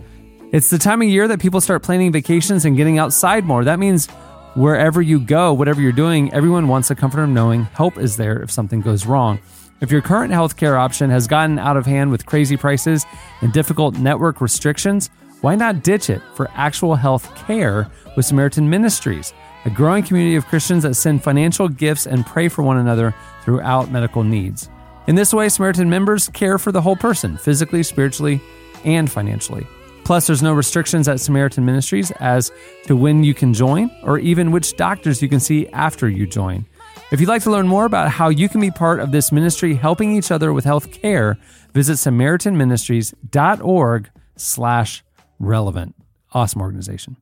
[0.51, 3.63] It's the time of year that people start planning vacations and getting outside more.
[3.63, 4.09] That means
[4.55, 8.41] wherever you go, whatever you're doing, everyone wants the comfort of knowing help is there
[8.43, 9.39] if something goes wrong.
[9.81, 13.05] If your current healthcare option has gotten out of hand with crazy prices
[13.41, 19.35] and difficult network restrictions, why not ditch it for actual health care with Samaritan Ministries,
[19.65, 23.91] a growing community of Christians that send financial gifts and pray for one another throughout
[23.91, 24.71] medical needs?
[25.07, 28.41] In this way, Samaritan members care for the whole person, physically, spiritually,
[28.85, 29.67] and financially.
[30.05, 32.53] Plus, there's no restrictions at Samaritan Ministries as
[32.87, 36.67] to when you can join or even which doctors you can see after you join.
[37.11, 39.75] If you'd like to learn more about how you can be part of this ministry
[39.75, 41.39] helping each other with health care,
[41.73, 45.05] visit samaritanministries.org slash
[45.39, 45.95] relevant.
[46.33, 47.17] Awesome organization.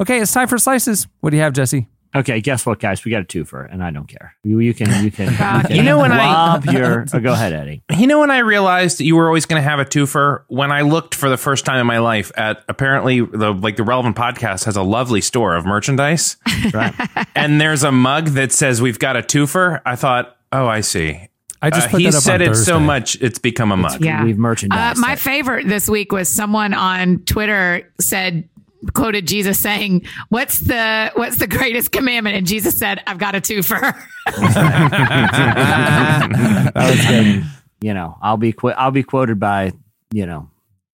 [0.00, 1.06] Okay, it's time for slices.
[1.20, 1.88] What do you have, Jesse?
[2.14, 3.04] Okay, guess what, guys?
[3.04, 4.34] We got a twofer, and I don't care.
[4.44, 7.32] You, you can, you can, you, can You know when I- lob your, oh, go
[7.32, 7.82] ahead, Eddie.
[7.96, 10.42] You know when I realized that you were always going to have a twofer?
[10.48, 13.84] When I looked for the first time in my life at apparently the like the
[13.84, 16.36] relevant podcast has a lovely store of merchandise,
[16.72, 16.94] Right.
[17.34, 19.80] and there's a mug that says we've got a twofer.
[19.86, 21.28] I thought, oh, I see.
[21.64, 23.76] I just Uh, put he that up said on it so much it's become a
[23.76, 24.04] mug.
[24.04, 24.24] Yeah.
[24.24, 25.20] We've merchandised Uh, my it.
[25.20, 28.48] favorite this week was someone on Twitter said
[28.94, 33.40] quoted Jesus saying, "What's the what's the greatest commandment?" And Jesus said, "I've got a
[33.40, 33.94] twofer."
[36.74, 37.44] that was good.
[37.80, 39.72] You know, I'll be qu- I'll be quoted by
[40.12, 40.48] you know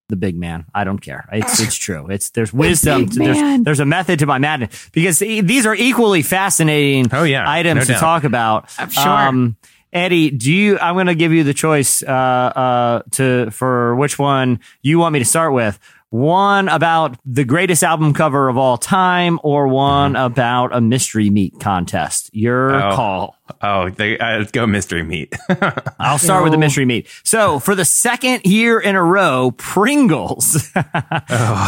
[0.09, 0.65] the big man.
[0.75, 1.29] I don't care.
[1.33, 2.09] It's it's true.
[2.09, 3.05] It's there's wisdom.
[3.05, 7.07] big to- there's there's a method to my madness because e- these are equally fascinating.
[7.13, 7.49] Oh, yeah.
[7.51, 8.01] items No to doubt.
[8.01, 8.75] talk about.
[8.79, 9.55] I'm sure.
[9.91, 10.79] Eddie, do you?
[10.79, 15.15] I'm going to give you the choice uh, uh, to for which one you want
[15.15, 15.79] me to start with.
[16.11, 20.25] One about the greatest album cover of all time, or one mm-hmm.
[20.25, 22.31] about a mystery meat contest.
[22.33, 22.95] Your Oh.
[22.97, 23.38] call.
[23.61, 25.35] Oh, they uh, go mystery meat.
[25.99, 27.09] I'll start with the mystery meat.
[27.25, 30.71] So, for the second year in a row, Pringles,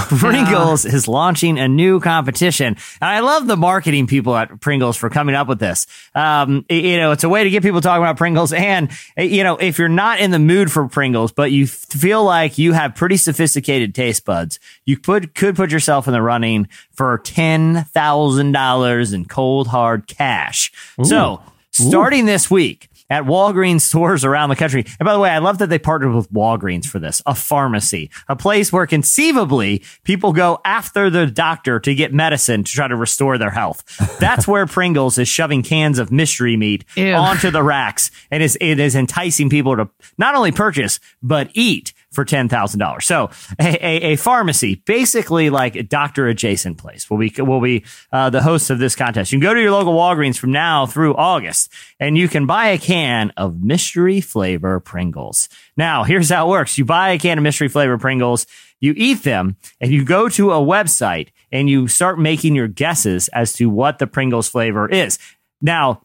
[0.08, 5.10] Pringles is launching a new competition, and I love the marketing people at Pringles for
[5.10, 5.86] coming up with this.
[6.14, 9.56] Um, you know, it's a way to get people talking about Pringles, and you know,
[9.56, 13.16] if you're not in the mood for Pringles, but you feel like you have pretty
[13.16, 19.12] sophisticated taste buds, you put could put yourself in the running for ten thousand dollars
[19.12, 20.72] in cold hard cash.
[21.02, 24.84] So, starting this week at Walgreens stores around the country.
[24.98, 28.10] And by the way, I love that they partnered with Walgreens for this, a pharmacy,
[28.28, 32.96] a place where conceivably people go after the doctor to get medicine to try to
[32.96, 33.84] restore their health.
[34.20, 37.12] That's where Pringles is shoving cans of mystery meat Ew.
[37.14, 41.92] onto the racks and is, it is enticing people to not only purchase, but eat
[42.12, 43.02] for $10,000.
[43.02, 47.84] So a, a, a pharmacy, basically like a doctor adjacent place will be, will be,
[48.12, 49.32] uh, the host of this contest.
[49.32, 52.68] You can go to your local Walgreens from now through August and you can buy
[52.68, 55.48] a can of mystery flavor Pringles.
[55.76, 56.78] Now, here's how it works.
[56.78, 58.46] You buy a can of mystery flavor Pringles,
[58.80, 63.28] you eat them and you go to a website and you start making your guesses
[63.28, 65.18] as to what the Pringles flavor is.
[65.60, 66.02] Now,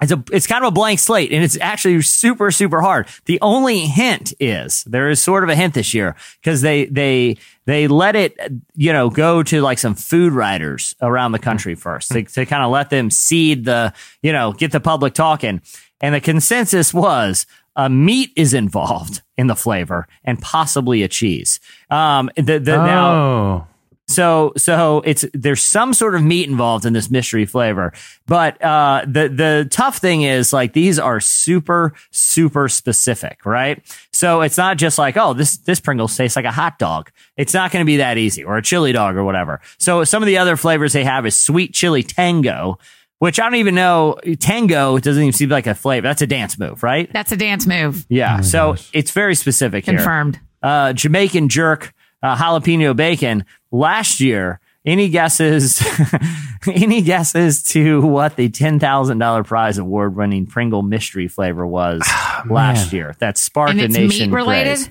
[0.00, 3.08] it's a it's kind of a blank slate and it's actually super super hard.
[3.24, 7.36] The only hint is there is sort of a hint this year because they they
[7.66, 8.38] they let it
[8.74, 12.62] you know go to like some food writers around the country first to, to kind
[12.62, 15.60] of let them seed the you know get the public talking.
[16.00, 21.58] And the consensus was a meat is involved in the flavor and possibly a cheese.
[21.90, 23.66] Um, the, the, now oh,
[24.08, 27.92] so so it's there's some sort of meat involved in this mystery flavor.
[28.26, 33.82] But uh the the tough thing is like these are super super specific, right?
[34.12, 37.10] So it's not just like, oh, this this Pringles tastes like a hot dog.
[37.36, 39.60] It's not going to be that easy or a chili dog or whatever.
[39.78, 42.78] So some of the other flavors they have is sweet chili tango,
[43.18, 46.08] which I don't even know tango doesn't even seem like a flavor.
[46.08, 47.12] That's a dance move, right?
[47.12, 48.06] That's a dance move.
[48.08, 48.40] Yeah.
[48.40, 50.40] so it's very specific here Confirmed.
[50.62, 51.92] uh, Jamaican jerk
[52.22, 54.60] uh, jalapeno bacon last year.
[54.86, 55.84] Any guesses?
[56.66, 62.00] any guesses to what the ten thousand dollar prize award winning Pringle mystery flavor was
[62.48, 63.14] last year?
[63.18, 64.88] That sparked And a it's nation meat related?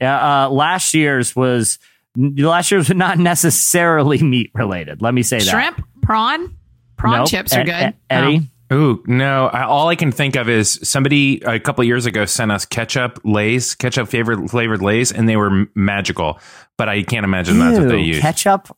[0.00, 1.78] Yeah, uh, last year's was
[2.16, 5.02] last year's was not necessarily meat related.
[5.02, 5.46] Let me say that.
[5.46, 6.56] Shrimp, prawn,
[6.96, 7.28] prawn Nope.
[7.28, 7.72] chips are good.
[7.72, 8.48] Ed- Eddie.
[8.72, 9.46] Ooh, no.
[9.48, 13.20] I, all I can think of is somebody a couple years ago sent us ketchup
[13.24, 16.38] Lay's, ketchup flavored flavored Lay's, and they were magical.
[16.78, 18.20] But I can't imagine that's what they Ew, use.
[18.20, 18.74] ketchup,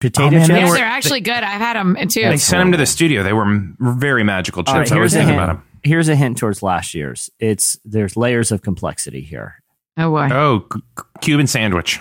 [0.00, 0.48] potato Oh, man, chips.
[0.48, 1.34] they yeah, were- they're actually good.
[1.42, 2.22] I've had them too.
[2.22, 3.22] They sent them to the studio.
[3.22, 4.72] They were m- very magical chips.
[4.72, 5.42] All right, I was thinking hint.
[5.42, 5.64] about them.
[5.82, 7.30] Here's a hint towards last year's.
[7.38, 9.62] It's there's layers of complexity here.
[9.98, 10.28] oh boy.
[10.32, 12.00] Oh, c- c- Cuban sandwich.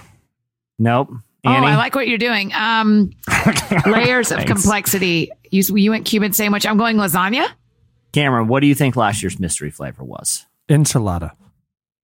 [0.79, 1.09] Nope.
[1.45, 2.53] Oh, I like what you're doing.
[2.53, 3.11] Um,
[3.85, 5.29] layers of complexity.
[5.53, 6.65] You, you went Cuban sandwich.
[6.65, 7.47] I'm going lasagna.
[8.11, 10.47] Cameron, what do you think last year's mystery flavor was?
[10.67, 11.33] Enchilada.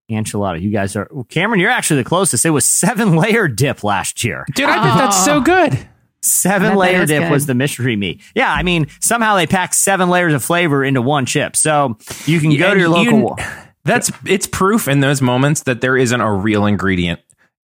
[0.08, 0.60] Enchilada.
[0.60, 1.58] You guys are well, Cameron.
[1.58, 2.46] You're actually the closest.
[2.46, 4.46] It was seven layer dip last year.
[4.54, 5.40] Dude, I bet that's so oh.
[5.40, 5.88] good.
[6.22, 7.30] Seven layer dip good.
[7.32, 8.20] was the mystery meat.
[8.36, 11.56] Yeah, I mean somehow they packed seven layers of flavor into one chip.
[11.56, 13.38] So you can go And to your you- local.
[13.84, 17.20] That's it's proof in those moments that there isn't a real ingredient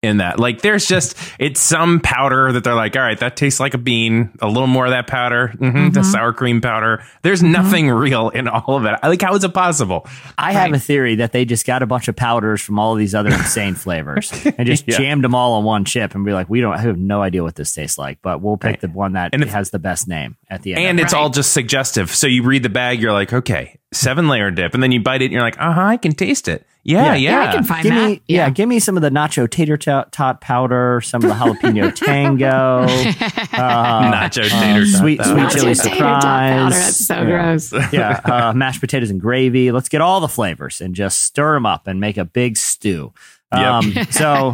[0.04, 0.40] in that.
[0.40, 3.78] Like there's just it's some powder that they're like, all right, that tastes like a
[3.78, 4.32] bean.
[4.42, 7.04] A little more of that powder, hmm the sour cream powder.
[7.22, 9.00] There's nothing real in all of it.
[9.04, 10.06] Like how is it possible?
[10.38, 13.00] I have a theory that they just got a bunch of powders from all of
[13.00, 14.98] these other insane flavors and just Yeah.
[14.98, 17.44] jammed them all on one chip and be like, we don't I have no idea
[17.44, 20.08] what this tastes like, but we'll pick the one that And if- has the best
[20.08, 20.84] name at the end.
[20.86, 21.06] And of it.
[21.06, 22.14] it's all just suggestive.
[22.14, 25.22] So you read the bag, you're like, okay, seven layer dip, and then you bite
[25.22, 26.66] it, and you're like, uh huh, I can taste it.
[26.86, 27.44] Yeah, yeah.
[27.44, 28.10] Yeah, I can find give that.
[28.10, 28.50] me yeah.
[28.50, 32.84] give me some of the nacho tater tot, tot powder, some of the jalapeno tango,
[32.88, 36.74] uh, Nacho tater tot sweet sweet chili Nacho tater surprise.
[36.74, 37.26] That's so Yeah.
[37.26, 37.74] gross.
[37.94, 39.72] yeah, uh, mashed potatoes and gravy.
[39.72, 43.14] Let's get all the flavors and just stir them up and make a big stew.
[43.52, 44.54] Um, so,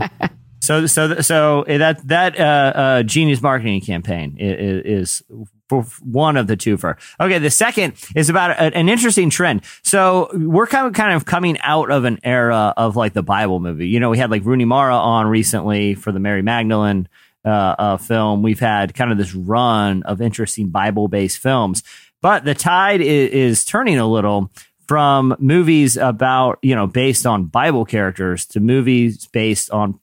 [0.61, 4.47] so, so, so that that uh, uh, genius marketing campaign i- i-
[4.85, 5.23] is
[5.69, 6.97] for one of the two for.
[7.19, 9.61] Okay, the second is about a, an interesting trend.
[9.83, 13.59] So we're kind of kind of coming out of an era of like the Bible
[13.59, 13.87] movie.
[13.87, 17.07] You know, we had like Rooney Mara on recently for the Mary Magdalene
[17.45, 18.41] uh, uh, film.
[18.41, 21.83] We've had kind of this run of interesting Bible based films,
[22.21, 24.51] but the tide is, is turning a little
[24.87, 29.99] from movies about you know based on Bible characters to movies based on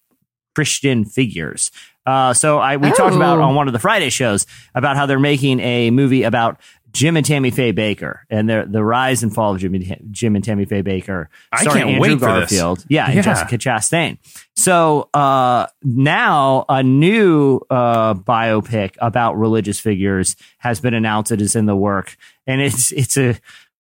[0.55, 1.71] Christian figures.
[2.07, 3.43] Uh, so I we talked about Oh.
[3.43, 6.61] on one of the Friday shows about how they're making a movie about
[6.93, 10.35] Jim and Tammy Faye Bakker and the the rise and fall of Jim and, Jim
[10.35, 11.27] and Tammy Faye Bakker.
[11.53, 12.51] I can't Andrew wait for this.
[12.51, 12.85] Garfield.
[12.89, 13.23] Yeah, and Yeah.
[13.23, 14.19] Jessica Chastain.
[14.55, 21.33] So uh, now a new uh, biopic about religious figures has been announced.
[21.33, 22.17] It is in the work,
[22.47, 23.37] and it's it's a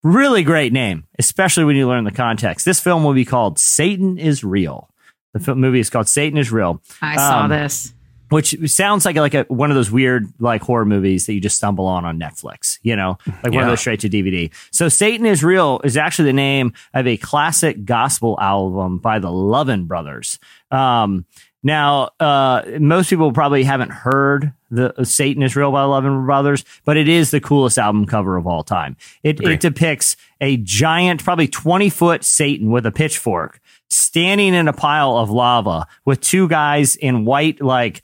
[0.07, 2.67] Really great name, especially when you learn the context.
[2.67, 4.91] This film will be called Satan is Real.
[5.33, 7.95] The film, movie is called Satan is Real, I saw Um, this.
[8.35, 11.57] Which sounds like like a, one of those weird like horror movies that you just
[11.57, 14.53] stumble on on Netflix, you know, like one of those straight to DVD.
[14.73, 19.29] So Satan is Real is actually the name of a classic gospel album by the
[19.29, 20.41] Louvin Brothers.
[20.73, 21.27] Um,
[21.63, 26.65] now, uh, most people probably haven't heard the Satan is Real by the Louvin Brothers,
[26.85, 28.97] but it is the coolest album cover of all time.
[29.23, 34.73] It, it depicts a giant, probably 20 foot Satan with a pitchfork standing in a
[34.73, 38.03] pile of lava with two guys in white, like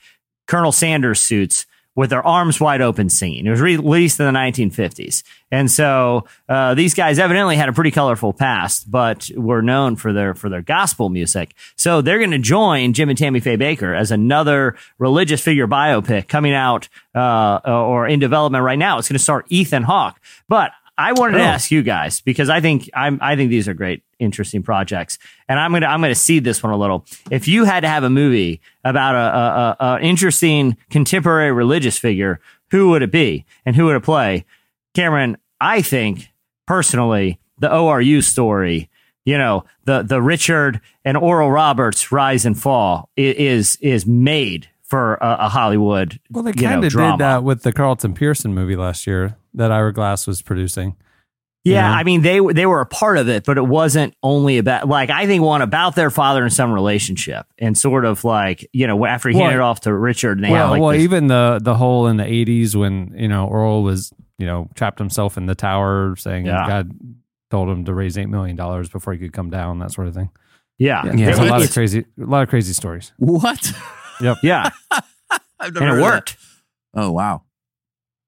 [0.51, 3.47] Colonel Sanders suits with their arms wide open singing.
[3.47, 5.23] It was released in the 1950s.
[5.53, 10.13] And so uh, these guys evidently had a pretty colorful past, but were known for
[10.13, 11.55] their for their gospel music.
[11.77, 16.27] So they're going to join Jim and Tammy Faye Bakker as another religious figure biopic
[16.27, 18.99] coming out uh, or in development right now.
[18.99, 20.21] It's going to start Ethan Hawke.
[20.49, 21.47] But I wanted to Oh.
[21.47, 25.59] ask you guys because I think I'm I think these are great, interesting projects, and
[25.59, 27.05] I'm gonna I'm gonna seed this one a little.
[27.31, 31.99] If you had to have a movie about a, a, a, a interesting contemporary religious
[31.99, 34.45] figure, who would it be and who would it play?
[34.95, 36.29] Cameron, I think
[36.67, 38.89] personally the ORU story,
[39.25, 45.14] you know, the the Richard and Oral Roberts rise and fall is is made for
[45.14, 46.20] a, a Hollywood.
[46.31, 49.92] Well, they kind of did that with the Carlton Pearson movie last year that Ira
[49.94, 50.96] Glass was producing.
[51.62, 51.98] Yeah, you know?
[52.00, 55.11] I mean they they were a part of it, but it wasn't only about like
[55.11, 59.05] I think one about their father and son relationship, and sort of like you know
[59.07, 61.03] after he Well- handed it off to Richard, and they well, had like well, this-
[61.03, 64.98] even the the whole in the '80s when you know Oral was you know trapped
[64.98, 66.66] himself in the tower, saying Yeah.
[66.66, 66.92] God
[67.50, 70.14] told him to raise eight million dollars before he could come down, that sort of
[70.14, 70.31] thing.
[70.79, 73.12] yeah, Yeah, It- it's a lot of crazy, a lot of crazy stories.
[73.18, 73.70] What?
[74.42, 74.70] Yeah,
[75.61, 76.37] I've never and it worked.
[76.94, 77.02] that.
[77.02, 77.42] Oh wow.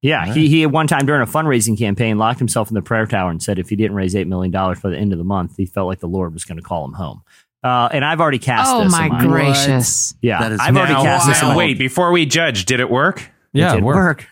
[0.01, 3.07] Yeah, he he at one time during a fundraising campaign locked himself in the prayer
[3.07, 5.25] tower and said if he didn't raise eight million dollars by the end of the
[5.25, 7.23] month, he felt like the Lord was going to call him home.
[7.63, 8.67] Uh, and I've already cast.
[8.73, 8.81] This.
[8.81, 10.15] Oh this my gracious.
[10.21, 11.41] Yeah, That is- I've already Now, cast this.
[11.41, 13.31] in uh, my- wait, before we judge, did it work?
[13.53, 13.97] Yeah, it did it worked.
[14.23, 14.29] work.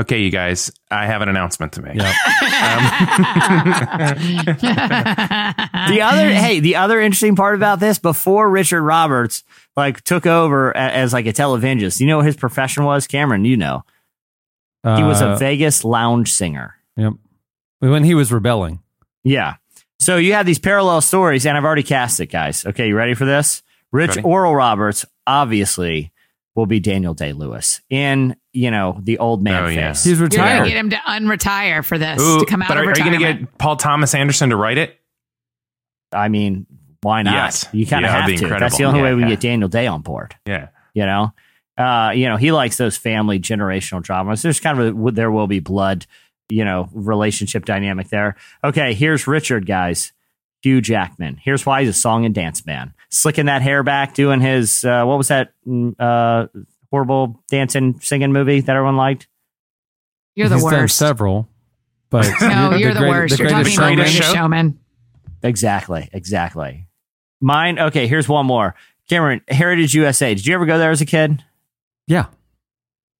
[0.00, 1.96] Okay, you guys, I have an announcement to make.
[1.96, 2.12] Yeah.
[5.88, 9.44] the other hey the other interesting part about this before richard roberts
[9.76, 13.44] like took over a- as like a televangelist you know what his profession was cameron
[13.44, 13.84] you know
[14.84, 17.14] he was a Uh, vegas lounge singer Yep.
[17.80, 18.80] When he was rebelling.
[19.24, 19.54] yeah
[19.98, 23.14] so you have these parallel stories and i've already cast it guys okay you ready
[23.14, 24.22] for this rich Ready.
[24.22, 26.12] oral roberts obviously
[26.54, 29.76] will be daniel day lewis in you know the old man Oh, face.
[29.76, 29.88] Yeah.
[29.90, 30.64] He's You're going retired.
[30.64, 32.98] to get him to unretire for this, Ooh, to come out but of are, are
[32.98, 34.96] you going to get Paul Thomas Anderson to write it?
[36.12, 36.66] i mean
[37.02, 37.32] why not?
[37.34, 37.66] Yes.
[37.72, 38.58] you kind of Yeah, have that'd be to.
[38.60, 39.28] That's the only Yeah, way we yeah.
[39.30, 40.34] get daniel day on board.
[40.46, 40.68] Yeah.
[40.92, 41.32] you know?
[41.78, 44.42] Uh you know he likes those family generational dramas.
[44.42, 46.06] There's kind of a there will be blood
[46.50, 48.36] you know relationship dynamic there.
[48.64, 50.12] Okay here's richard guys.
[50.62, 51.38] Hugh jackman.
[51.42, 52.92] Here's why he's a song and dance man.
[53.08, 56.48] Slicking that hair back doing his uh what was that mm, uh
[56.90, 59.28] horrible dancing singing movie that everyone liked
[60.34, 60.96] You're the He's done worst.
[60.96, 61.48] several,
[62.10, 63.38] but No, you're the, great- worst.
[63.38, 63.96] You're greatest talking about Showman.
[63.96, 64.34] Greatest Show?
[64.34, 64.78] Showman.
[65.42, 66.86] exactly exactly
[67.40, 68.74] mine okay here's one more
[69.08, 71.42] cameron heritage usa did you ever go there as a kid
[72.06, 72.26] Yeah,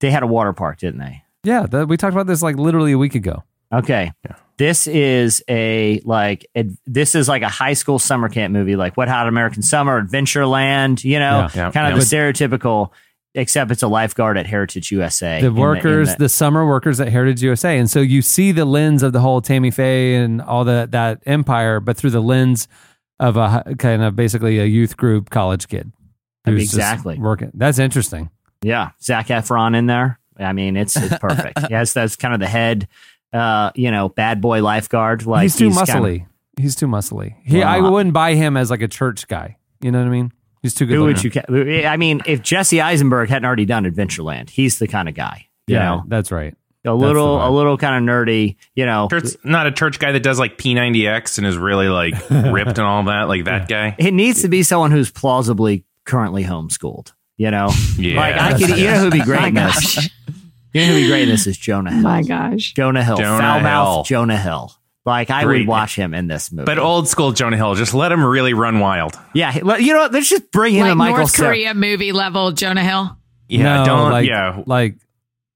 [0.01, 1.65] they had a water park didn't they yeah.
[1.65, 3.45] That, we talked about this like literally a week ago.
[3.73, 4.13] Okay.
[4.59, 8.99] This is a like ad, this is like a high school summer camp movie, like
[8.99, 11.69] Wet Hot American Summer, Adventureland, you know, Yeah.
[11.69, 11.99] Yeah, kind of yeah.
[11.99, 12.91] the stereotypical,
[13.35, 15.41] except it's a lifeguard at Heritage USA.
[15.41, 18.65] The in workers, in the, summer workers at Heritage USA, and so you see the
[18.65, 22.69] lens of the whole Tammy Faye and all that that empire, but through the lens
[23.19, 25.93] of a kind of basically a youth group college kid.
[26.47, 27.19] who's Exactly.
[27.19, 27.51] working.
[27.55, 28.31] That's interesting.
[28.63, 30.19] yeah, Zac Efron in there.
[30.39, 31.59] I mean, it's it's perfect.
[31.71, 32.89] yes, that's kind of the head,
[33.33, 35.27] uh, you know, bad boy lifeguard.
[35.27, 36.27] Like he's too kind of- muscly.
[36.59, 37.35] he's too muscly.
[37.45, 39.59] He, Well, I I- wouldn't buy him as like a church guy.
[39.83, 40.33] You know what I mean?
[40.63, 40.95] He's too good.
[40.97, 41.31] who would you?
[41.31, 41.45] ca-
[41.89, 45.47] I mean, if Jesse Eisenberg hadn't already done Adventureland, he's the kind of guy.
[45.67, 46.55] You yeah, know, that's right.
[46.85, 48.57] a little, a little kind of nerdy.
[48.75, 52.15] You know, Church, not a church guy that does like P90X and is really like
[52.31, 53.95] ripped and all that, like that guy.
[53.99, 57.13] it needs to be someone who's plausibly currently homeschooled.
[57.37, 58.17] You know, Yeah.
[58.21, 60.11] like I could, you know who'd be great in this?
[60.75, 62.03] You know who'd be great in this is Jonah Hill.
[62.03, 62.75] My gosh.
[62.75, 63.63] Jonah Hill, Jonah foul Hill.
[63.63, 64.73] mouth Jonah Hill.
[65.07, 65.61] Like I Great.
[65.61, 66.67] would watch him in this movie.
[66.67, 69.15] But old school Jonah Hill, just let him really run wild.
[69.35, 70.13] yeah, you know what?
[70.13, 71.49] Let's just bring him Like and Michael North Cera.
[71.49, 73.17] Korea movie level Jonah Hill.
[73.49, 74.11] Yeah, no, don't.
[74.13, 74.97] like, yeah, like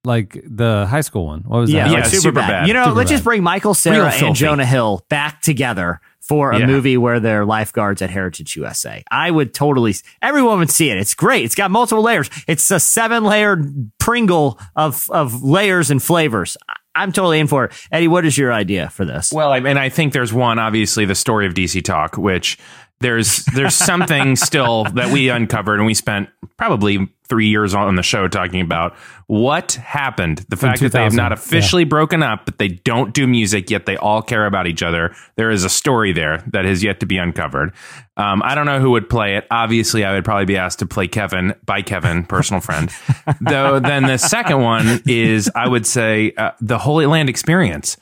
[0.02, 1.40] like the high school one.
[1.46, 1.92] What was Yeah, that?
[1.92, 2.48] Yeah, like super, Superbad.
[2.48, 2.68] bad.
[2.68, 2.96] You know, Superbad.
[2.96, 4.34] let's just bring Michael Real Cera and.
[4.36, 6.66] Jonah Hill back together for a Yeah.
[6.66, 9.04] movie where they're lifeguards at Heritage USA.
[9.10, 9.94] I would totally.
[10.22, 10.96] Everyone would see it.
[10.98, 11.44] It's great.
[11.44, 12.30] It's got multiple layers.
[12.48, 16.56] It's a seven layered Pringle of of layers and flavors.
[16.94, 17.72] I'm totally in for it.
[17.90, 19.32] Eddie, what is your idea for this?
[19.32, 22.58] Well, I mean, I think there's one, obviously, the story of DC Talk, which
[23.00, 28.02] there's there's something still that we uncovered, and we spent probably three years on the
[28.02, 28.94] show talking about
[29.26, 30.44] what happened.
[30.48, 33.86] The fact that they have not officially broken up, but they don't do music yet.
[33.86, 35.14] They all care about each other.
[35.36, 37.72] There is a story there that has yet to be uncovered.
[38.16, 39.46] Um, I don't know who would play it.
[39.50, 42.90] Obviously, I would probably be asked to play Kevin by Kevin, personal friend.
[43.40, 47.96] Though, then the second one is I would say uh, the Holy Land Experience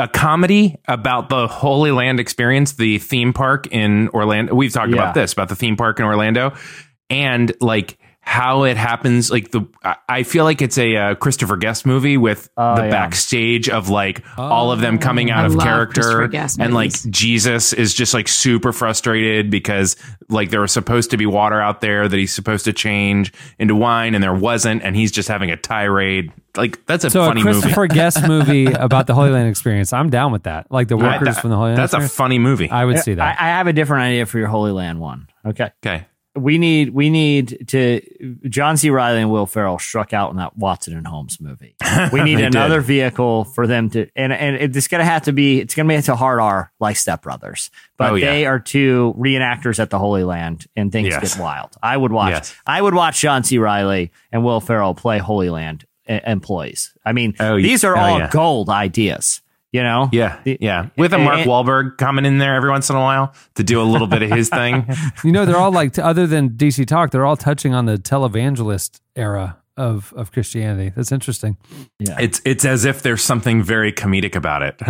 [0.00, 4.54] a comedy about the Holy Land experience, the theme park in Orlando.
[4.54, 4.96] We've talked Yeah.
[4.96, 6.54] about this, about the theme park in Orlando,
[7.10, 7.98] and like
[8.30, 9.28] how it happens.
[9.28, 12.84] Like the, I- I feel like it's a uh, Christopher Guest movie with Oh, the
[12.84, 12.90] yeah.
[12.90, 16.92] backstage of like all of them coming out I of character, and like.
[17.10, 19.96] Jesus is just like super frustrated because
[20.28, 23.74] like there was supposed to be water out there that he's supposed to change into
[23.74, 26.32] wine, and there wasn't, and he's just having a tirade.
[26.56, 27.60] Like that's a So funny a movie.
[27.60, 29.92] Christopher Guest movie about the Holy Land experience.
[29.92, 30.70] I'm down with that.
[30.70, 31.78] Like the I- workers from the Holy Land.
[31.78, 32.70] That's a funny movie.
[32.70, 33.40] I would see I, that.
[33.40, 35.26] I have a different idea for your Holy Land one.
[35.44, 35.70] Okay.
[35.84, 36.06] okay.
[36.40, 38.00] We need we need to
[38.48, 38.90] John C.
[38.90, 41.76] Reilly and Will Ferrell struck out in that Watson and Holmes movie.
[42.12, 42.86] We need another did.
[42.86, 46.16] vehicle for them to and and it's gonna have to be it's gonna be a
[46.16, 47.70] hard R like Step Brothers.
[47.96, 48.30] But Oh, yeah.
[48.32, 51.34] they are two reenactors at the Holy Land and things Yes.
[51.34, 51.70] get wild.
[51.82, 52.54] I would watch Yes.
[52.66, 53.58] I would watch John C.
[53.58, 56.92] Reilly and Will Ferrell play Holy Land employees.
[57.04, 58.30] I mean Oh, these are oh, all yeah.
[58.30, 59.42] gold ideas.
[59.72, 60.08] You know?
[60.12, 60.88] Yeah, The- yeah.
[60.96, 63.80] With a Mark and- Wahlberg coming in there every once in a while to do
[63.80, 64.84] a little bit of his thing.
[65.22, 69.00] you know, they're all like, other than DC Talk, they're all touching on the televangelist
[69.14, 70.92] era of of Christianity.
[70.94, 71.56] That's interesting.
[71.98, 72.16] Yeah.
[72.20, 74.74] It's it's as if there's something very comedic about it,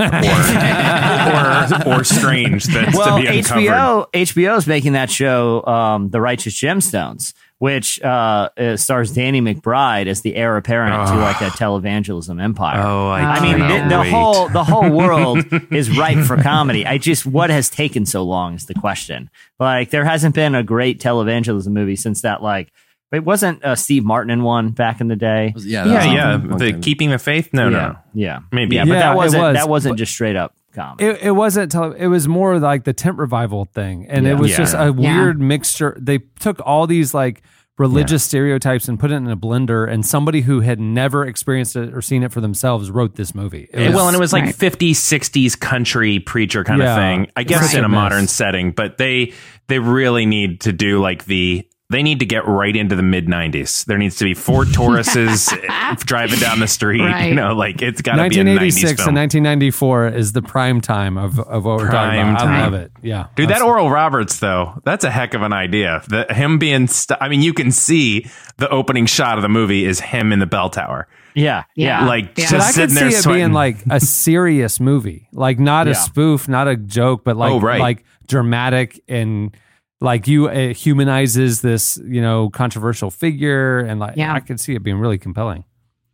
[1.85, 3.65] or or, or strange that's well, to be uncovered.
[3.65, 9.43] HBO HBO is making that show, um, The Righteous Gemstones, which uh, uh, stars Danny
[9.43, 12.81] McBride as the heir apparent to like a televangelism empire.
[12.83, 16.87] Oh, I, I mean, the, the whole the whole world is ripe for comedy.
[16.87, 19.29] I just what has taken so long is the question.
[19.59, 22.43] Like, there hasn't been a great televangelism movie since that.
[22.43, 22.73] Like,
[23.13, 25.53] it wasn't uh, Steve Martin in one back in the day.
[25.59, 26.57] Yeah, Yeah, yeah.
[26.57, 27.51] The keeping the faith.
[27.53, 27.99] No, yeah, no.
[28.15, 28.77] yeah, Maybe.
[28.77, 31.05] Yeah, but Yeah, that it wasn't was, that wasn't but- just straight up comedy.
[31.05, 31.73] It, it wasn't.
[31.73, 34.33] Tele- it was more like the tent revival thing, and Yeah.
[34.33, 34.57] it was Yeah.
[34.57, 35.17] just a Yeah.
[35.17, 35.97] weird mixture.
[36.01, 37.43] They took all these like
[37.79, 41.95] religious stereotypes and put it in a blender, and somebody who had never experienced it
[41.95, 43.69] or seen it for themselves wrote this movie.
[43.73, 44.55] It was- well, and it was like Right.
[44.55, 46.91] 50s, 60s country preacher kind Yeah.
[46.93, 47.29] of thing.
[47.37, 47.79] I guess Right.
[47.79, 49.33] in a modern setting, but they
[49.69, 53.27] they really need to do like the they need to get right into the mid
[53.27, 53.85] 90s.
[53.85, 55.51] There needs to be four Tauruses
[56.07, 57.03] driving down the street.
[57.27, 59.09] You know, like it's got to be a 90s 1986 film.
[59.09, 62.47] and 1994 is the prime time of, of what we're Prime talking about.
[62.47, 62.93] I love it.
[63.03, 66.03] Yeah, Dude, that Oral Roberts though, that's a heck of an idea.
[66.09, 68.27] The, him being, st- I mean, you can see
[68.57, 71.09] the opening shot of the movie is him in the bell tower.
[71.35, 72.07] yeah, yeah, Yeah.
[72.07, 72.47] Like Yeah.
[72.47, 73.41] just But I could see it sweating.
[73.47, 77.61] being like a serious movie, like not a spoof, not a joke, but like Oh,
[77.61, 77.81] right.
[77.81, 79.57] like dramatic and
[80.01, 84.35] like you it humanizes this you know controversial figure, and like Yeah.
[84.35, 85.65] I could see it being really compelling.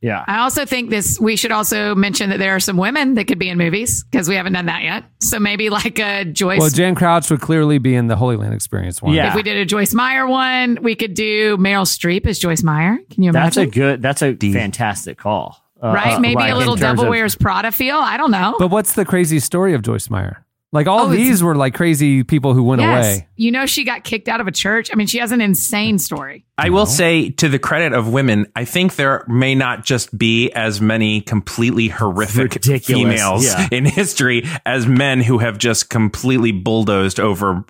[0.02, 0.24] yeah.
[0.28, 1.18] I also think this.
[1.20, 4.28] We should also mention that there are some women that could be in movies because
[4.28, 5.04] we haven't done that yet.
[5.20, 6.60] So maybe like a Joyce.
[6.60, 9.14] Well, Jan Crouch would clearly be in the Holy Land Experience one.
[9.14, 9.30] Yeah.
[9.30, 12.98] if we did a Joyce Meyer one, we could do Meryl Streep as Joyce Meyer.
[13.10, 14.02] Can you imagine That's a good.
[14.02, 15.62] That's a fantastic call.
[15.82, 16.14] Uh, right?
[16.14, 17.96] uh, Maybe like, a little terms Devil of- Wears Prada feel.
[17.96, 18.56] I don't know.
[18.58, 20.42] But what's the crazy story of Joyce Meyer?
[20.76, 23.28] Like all Oh, these were like crazy people who went yes, away.
[23.36, 24.90] you know she got kicked out of a church.
[24.92, 26.44] I mean, she has an insane story.
[26.58, 30.50] I will say, to the credit of women, I think there may not just be
[30.52, 33.68] as many completely horrific Ridiculous, females yeah.
[33.70, 37.64] in history as men who have just completely bulldozed over,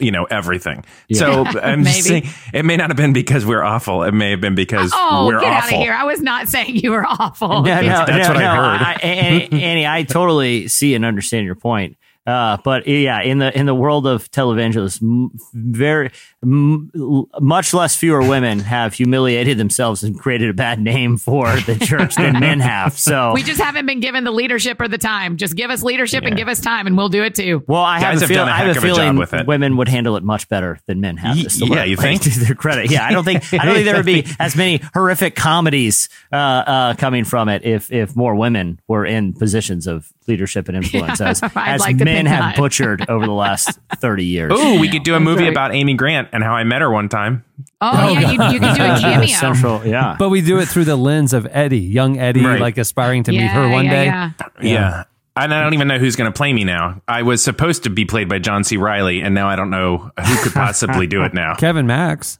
[0.00, 0.84] you know, everything.
[1.12, 4.02] So I'm just saying, it may not have been because we're awful.
[4.04, 5.92] It may have been because Oh, we're get out of here!
[5.92, 7.48] I was not saying you were awful.
[7.48, 8.82] No, no, That's no, what I heard.
[8.82, 11.96] I, Annie, Annie, I totally see and understand your point.
[12.26, 16.10] Uh, but yeah, in the in the world of televangelists, m- very
[16.42, 21.44] m- l- much less fewer women have humiliated themselves and created a bad name for
[21.60, 22.98] the church than men have.
[22.98, 25.36] So, We just haven't been given the leadership or the time.
[25.36, 27.62] Just give us leadership and give us time, and we'll do it too.
[27.66, 28.86] well, I have Guys a, have feel, done a I have heck a of a
[28.88, 29.46] job feeling with it.
[29.46, 31.36] women would handle it much better than men have.
[31.36, 32.22] Y- This to yeah, learn, you like, think?
[32.22, 34.80] To their credit, yeah, I don't think I don't think there would be as many
[34.94, 40.10] horrific comedies uh, uh, coming from it if if more women were in positions of
[40.26, 42.56] leadership and influence as, as like men have not.
[42.56, 44.52] butchered over the last thirty years.
[44.52, 45.52] Ooh, we could do a movie right.
[45.52, 47.44] about Amy Grant and how I met her one time.
[47.80, 49.26] Oh, yeah, you, you can do a cameo.
[49.26, 50.16] Central, yeah.
[50.18, 52.60] But we do it through the lens of Eddie, young Eddie, Right.
[52.60, 54.04] like aspiring to meet her one yeah, day.
[54.06, 54.30] yeah.
[54.62, 55.04] Yeah.
[55.36, 57.02] And I don't even know who's going to play me now.
[57.08, 58.76] I was supposed to be played by John C.
[58.76, 61.56] Reilly, and now I don't know who could possibly do it now.
[61.56, 62.38] Kevin Max.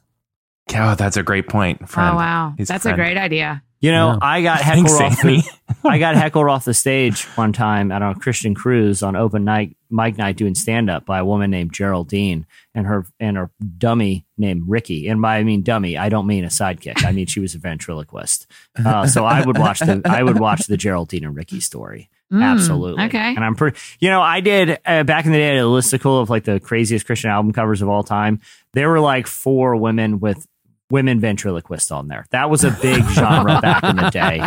[0.73, 1.81] Oh, that's a great point.
[1.83, 2.99] Oh wow, He's that's friend.
[2.99, 3.61] a great idea.
[3.81, 4.17] You know, Yeah.
[4.21, 5.21] I got heckled Thanks, off.
[5.21, 5.43] The,
[5.89, 9.75] I got heckled off the stage one time at a Christian cruise on open night,
[9.89, 14.25] mic night, doing stand up by a woman named Geraldine and her and her dummy
[14.37, 15.07] named Ricky.
[15.07, 17.05] And by I mean dummy, I don't mean a sidekick.
[17.05, 18.47] I mean she was a ventriloquist.
[18.83, 22.09] Uh, so I would watch the I would watch the Geraldine and Ricky story.
[22.33, 23.03] Mm, Absolutely.
[23.03, 23.35] okay.
[23.35, 25.67] And I'm pretty, you know, I did uh, back in the day, I had a
[25.67, 28.39] listicle of like the craziest Christian album covers of all time.
[28.73, 30.47] There were like four women with
[30.89, 32.25] women ventriloquists on there.
[32.29, 34.41] That was a big genre back in the day.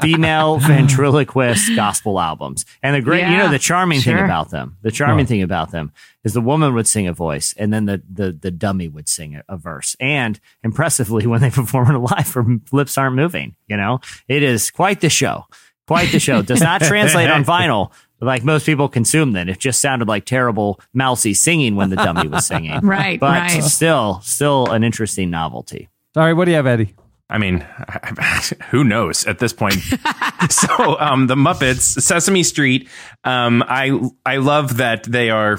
[0.00, 2.66] Female ventriloquist gospel albums.
[2.82, 5.92] And the great, you know, the charming thing about them, the charming thing about them
[6.22, 9.36] is the woman would sing a voice and then the, the, the dummy would sing
[9.36, 9.96] a, a verse.
[10.00, 13.56] And impressively, when they perform it live, her lips aren't moving.
[13.66, 15.46] You know, it is quite the show.
[15.86, 16.40] Quite the show.
[16.40, 19.48] Does not translate on vinyl like most people consume them.
[19.48, 22.80] It just sounded like terrible mousy singing when the dummy was singing.
[22.82, 23.62] Right, But right.
[23.62, 25.88] still, still an interesting novelty.
[26.14, 26.94] Sorry, what do you have, Eddie?
[27.30, 27.66] I mean,
[28.70, 29.74] who knows at this point?
[30.50, 32.88] so, um, the Muppets, Sesame Street.
[33.24, 35.58] Um, I I love that they are,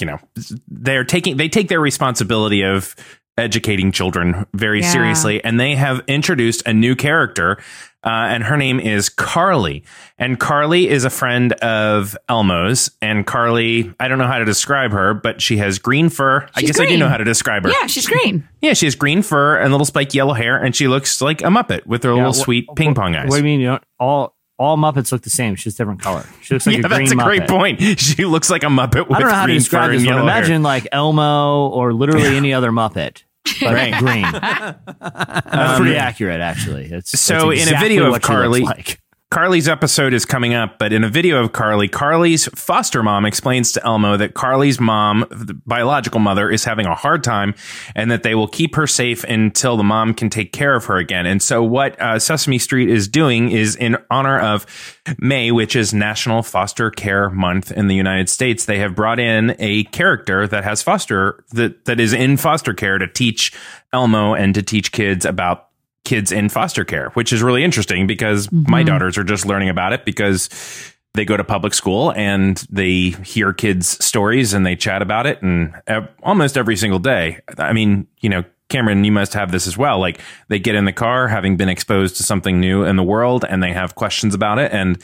[0.00, 0.18] you know,
[0.66, 2.96] they're taking they take their responsibility of
[3.36, 4.90] educating children very Yeah.
[4.90, 7.58] seriously, and they have introduced a new character.
[8.04, 9.82] Uh, and her name is Carly.
[10.18, 12.90] And Carly is a friend of Elmo's.
[13.00, 16.46] And Carly, I don't know how to describe her, but she has green fur.
[16.54, 17.70] I She's guess I do know how to describe her.
[17.70, 18.46] Yeah, she's green.
[18.60, 21.46] Yeah, she has green fur and little spiked yellow hair, and she looks like a
[21.46, 23.28] Muppet with her Yeah, little wh- sweet wh- ping pong eyes.
[23.28, 23.60] What do you mean?
[23.60, 25.56] You don't, all all Muppets look the same.
[25.56, 26.24] She's different color.
[26.42, 27.80] She looks like yeah, a green that's a great point.
[27.98, 30.02] She looks like a Muppet with I don't know how to green describe fur this
[30.02, 30.16] and one.
[30.18, 30.60] yellow Imagine hair.
[30.60, 33.24] like Elmo or literally any other Muppet,
[33.60, 34.22] but green.
[34.32, 36.86] That's pretty um, accurate, actually.
[36.86, 39.00] It's so it's in a video of what she looks Carly, like.
[39.34, 43.72] Carly's episode is coming up, but in a video of Carly, Carly's foster mom explains
[43.72, 47.52] to Elmo that Carly's mom, the biological mother, is having a hard time
[47.96, 50.98] and that they will keep her safe until the mom can take care of her
[50.98, 51.26] again.
[51.26, 54.66] And so, what uh, Sesame Street is doing is in honor of
[55.18, 59.56] May, which is National Foster Care Month in the United States, they have brought in
[59.58, 63.52] a character that has foster, that, that is in foster care to teach
[63.92, 65.63] Elmo and to teach kids about
[66.04, 68.86] kids in foster care, which is really interesting because my mm-hmm.
[68.86, 70.48] daughters are just learning about it because
[71.14, 75.40] they go to public school and they hear kids' stories and they chat about it
[75.42, 75.74] and
[76.22, 77.40] almost every single day.
[77.56, 80.00] I mean, you know, Cameron, you must have this as well.
[80.00, 83.44] Like they get in the car having been exposed to something new in the world
[83.48, 84.72] and they have questions about it.
[84.72, 85.02] And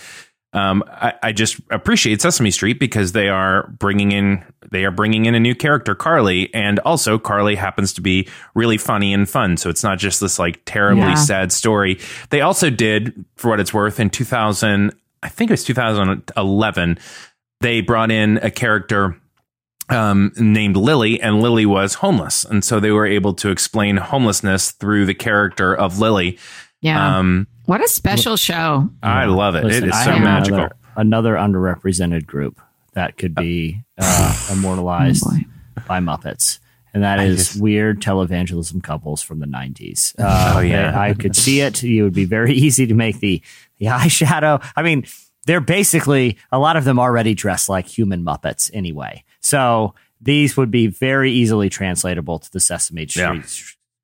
[0.52, 5.26] um, I, I just appreciate Sesame Street because they are bringing in they are bringing
[5.26, 9.56] in a new character, Carly, and also Carly happens to be really funny and fun.
[9.56, 11.14] So it's not just this like terribly Yeah.
[11.14, 11.98] sad story.
[12.30, 14.92] They also did, for what it's worth, in 2000,
[15.24, 16.98] I think it was 2011,
[17.60, 19.16] they brought in a character
[19.88, 24.70] um, named Lily, and Lily was homeless, and so they were able to explain homelessness
[24.70, 26.38] through the character of Lily.
[26.80, 27.18] Yeah.
[27.18, 28.90] Um, what a special show.
[29.02, 29.64] I love it.
[29.64, 30.58] Listen, it is so magical.
[30.58, 32.60] Another, another underrepresented group
[32.94, 35.38] that could be uh, immortalized Oh,
[35.86, 36.58] by Muppets.
[36.92, 40.14] And that is just- weird televangelism couples from the 90s.
[40.18, 40.98] Uh, Oh, yeah.
[40.98, 41.84] I could see it.
[41.84, 43.40] It would be very easy to make the,
[43.78, 44.60] the eyeshadow.
[44.74, 45.04] I mean,
[45.46, 49.22] they're basically, a lot of them already dressed like human Muppets anyway.
[49.40, 53.42] So these would be very easily translatable to the Sesame Street Yeah.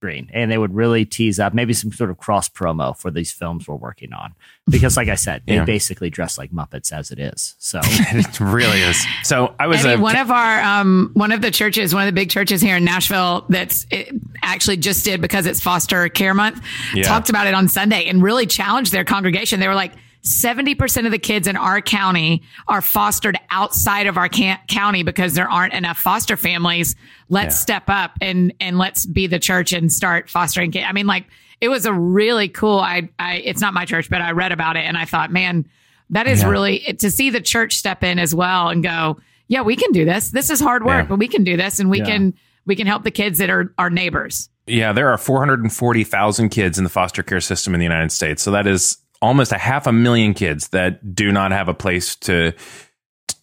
[0.07, 0.31] Screen.
[0.33, 3.67] And they would really tease up maybe some sort of cross promo for these films
[3.67, 4.35] we're working on.
[4.69, 5.65] Because, like I said, they Yeah.
[5.65, 7.57] basically dress like Muppets as it is.
[7.59, 7.81] So.
[7.85, 9.05] it really is.
[9.25, 12.03] So I was I mean, a, one of our um, one of the churches, one
[12.05, 14.11] of the big churches here in Nashville, that's it
[14.43, 16.63] actually just did because it's Foster Care Month.
[16.95, 17.03] Yeah.
[17.05, 19.61] Talked about it on Sunday and really challenged their congregation.
[19.61, 19.93] They were like.
[20.27, 25.35] 70% of the kids in our county are fostered outside of our can- county because
[25.35, 26.97] there aren't enough foster families.
[27.29, 27.61] Let's Yeah.
[27.61, 30.85] step up and, and let's be the church and start fostering kids.
[30.89, 31.27] I mean, like
[31.61, 34.77] it was a really cool, I, I, it's not my church, but I read about
[34.77, 35.66] it and I thought, man,
[36.11, 36.49] that is Yeah.
[36.51, 39.18] really to see the church step in as well and go,
[39.49, 40.31] yeah, we can do this.
[40.31, 41.09] This is hard work, Yeah.
[41.09, 42.35] but we can do this and we can,
[42.66, 44.49] we can help the kids that are our neighbors.
[44.66, 48.43] yeah, there are 440,000 kids in the foster care system in the United States.
[48.43, 52.17] So that is almost a half a million kids that do not have a place
[52.17, 52.53] to,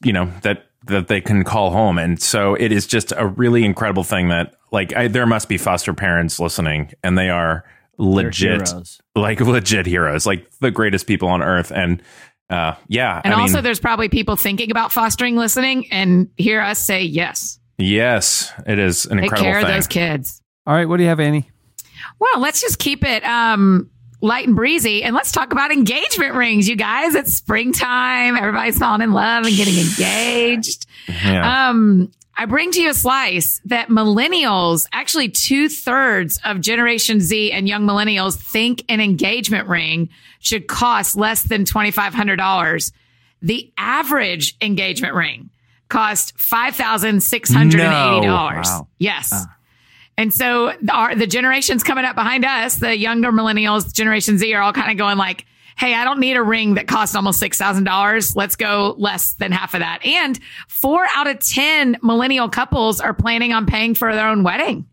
[0.03, 1.97] you know, that that they can call home.
[1.97, 5.57] And so it is just a really incredible thing that like I, there must be
[5.57, 7.63] foster parents listening and they are
[7.97, 8.73] legit
[9.15, 11.71] like legit heroes, like the greatest people on earth.
[11.71, 12.01] And
[12.49, 16.59] uh, yeah, And I also mean, there's probably people thinking about fostering listening and hear
[16.59, 17.59] us say yes.
[17.77, 19.69] yes, it is an Take incredible care thing.
[19.69, 20.41] of those kids.
[20.67, 21.49] All right, what do you have, Annie?
[22.19, 23.89] Well, let's just keep it um,
[24.23, 27.13] light and breezy, and let's talk about engagement rings, you guys.
[27.13, 28.37] It's springtime.
[28.37, 30.85] Everybody's falling in love and getting engaged.
[31.07, 31.69] Yeah.
[31.69, 37.51] Um, I bring to you a slice that millennials, actually two thirds of Generation Z
[37.51, 40.09] and young millennials think an engagement ring
[40.39, 42.91] should cost less than $2,500.
[43.41, 45.49] The average engagement ring
[45.89, 47.75] cost $5,680.
[47.75, 48.21] No.
[48.23, 48.87] Wow.
[48.97, 49.45] Yes.
[50.17, 54.53] And so the- our, the generations coming up behind us, the younger millennials, Generation Z,
[54.53, 55.45] are all kind of going like,
[55.75, 58.35] Hey, I don't need a ring that costs almost $6,000.
[58.35, 60.05] Let's go less than half of that.
[60.05, 64.85] And four out of 10 millennial couples are planning on paying for their own wedding.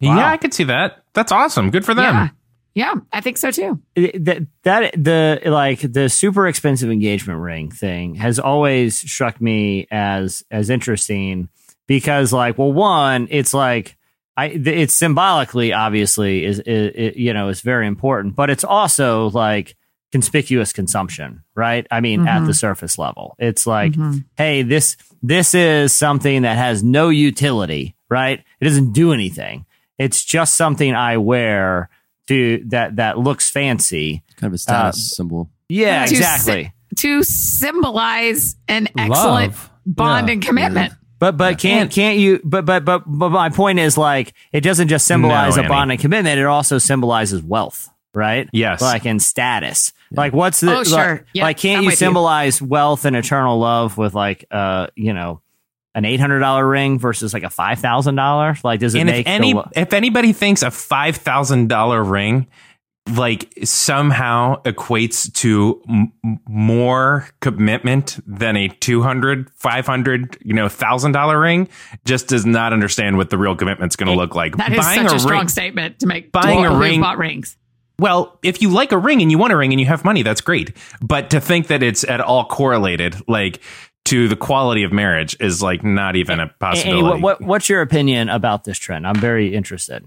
[0.00, 1.04] Yeah, I could see that.
[1.14, 1.70] That's awesome.
[1.70, 2.14] Good for them.
[2.14, 2.28] Yeah.
[2.74, 3.80] Yeah, I think so too.
[3.94, 10.42] That that the like the super expensive engagement ring thing has always struck me as
[10.50, 11.50] as interesting
[11.86, 13.96] because like well one it's like
[14.36, 19.30] I it's symbolically obviously is, is, is you know is very important but it's also
[19.30, 19.76] like
[20.10, 22.52] conspicuous consumption right I mean at the mm-hmm.
[22.52, 24.18] surface level it's like mm-hmm.
[24.36, 29.66] hey this this is something that has no utility right it doesn't do anything
[29.98, 31.88] it's just something I wear
[32.28, 35.50] to that that looks fancy Kind of a status um, symbol.
[35.68, 36.72] yeah, To exactly.
[36.96, 39.70] To symbolize an excellent Love.
[39.86, 40.32] bond Yeah.
[40.34, 40.92] and commitment.
[41.22, 42.40] But but can't can't you?
[42.42, 45.68] But but but but my point is like it doesn't just symbolize No, a Annie.
[45.68, 46.36] bond and commitment.
[46.40, 48.48] It also symbolizes wealth, right?
[48.52, 48.80] Yes.
[48.82, 49.92] like and status.
[50.10, 50.76] Like what's the?
[50.78, 50.96] Oh, sure.
[50.96, 51.96] Like, Yeah, like can't you with you.
[52.06, 55.40] symbolize wealth and eternal love with like uh you know
[55.94, 58.56] an eight hundred dollar ring versus like a five thousand dollar?
[58.64, 62.02] Like does it And make if any lo- if anybody thinks a five thousand dollar
[62.02, 62.48] ring
[63.10, 71.12] like somehow equates to m- m- more commitment than a 200 500 you know thousand
[71.12, 71.68] dollar ring
[72.04, 75.12] just does not understand what the real commitment's going to look like That is such
[75.12, 76.30] a, strong statement to make.
[76.32, 77.56] Buying a ring- bought rings.
[77.98, 80.22] Well, if you like a ring and you want a ring and you have money,
[80.22, 80.76] that's great.
[81.00, 83.60] But to think that it's at all correlated, like
[84.06, 87.02] to the quality of marriage, is like not even a Annie, possibility.
[87.02, 89.06] what, what what's your opinion about this trend?
[89.06, 90.04] I'm very interested.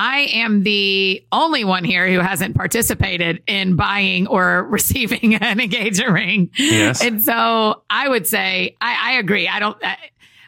[0.00, 6.12] I am the only one here who hasn't participated in buying or receiving an engagement
[6.12, 6.50] ring.
[6.56, 7.02] Yes.
[7.02, 9.48] And so I would say, I, I agree.
[9.48, 9.96] I don't, I,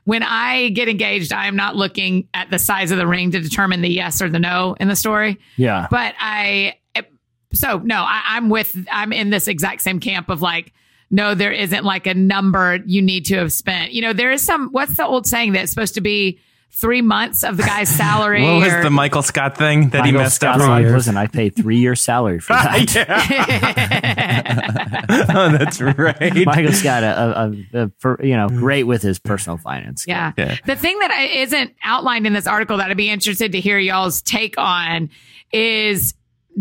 [0.04, 3.40] when I get engaged, I am not looking at the size of the ring to
[3.40, 5.36] determine the yes or the no in the story.
[5.56, 7.02] Yeah, But I, eh,
[7.52, 10.72] so no, I, I'm with, I'm in this exact same camp of like,
[11.10, 13.90] no, there isn't like a number you need to have spent.
[13.90, 16.38] You know, there is some, what's the old saying that's supposed to be
[16.72, 18.42] three months of the guy's salary?
[18.44, 20.92] What was or- the Michael Scott thing that he messed Scott's up like, on?
[20.92, 22.70] Listen, I paid three years salary for that.
[25.34, 26.46] oh, that's right.
[26.46, 30.04] Michael's got a, a, a, a for, you know great with his personal finance.
[30.06, 30.32] Yeah.
[30.36, 30.56] Yeah.
[30.66, 33.78] The thing that I- isn't outlined in this article that I'd be interested to hear
[33.78, 35.10] y'all's take on
[35.52, 36.14] is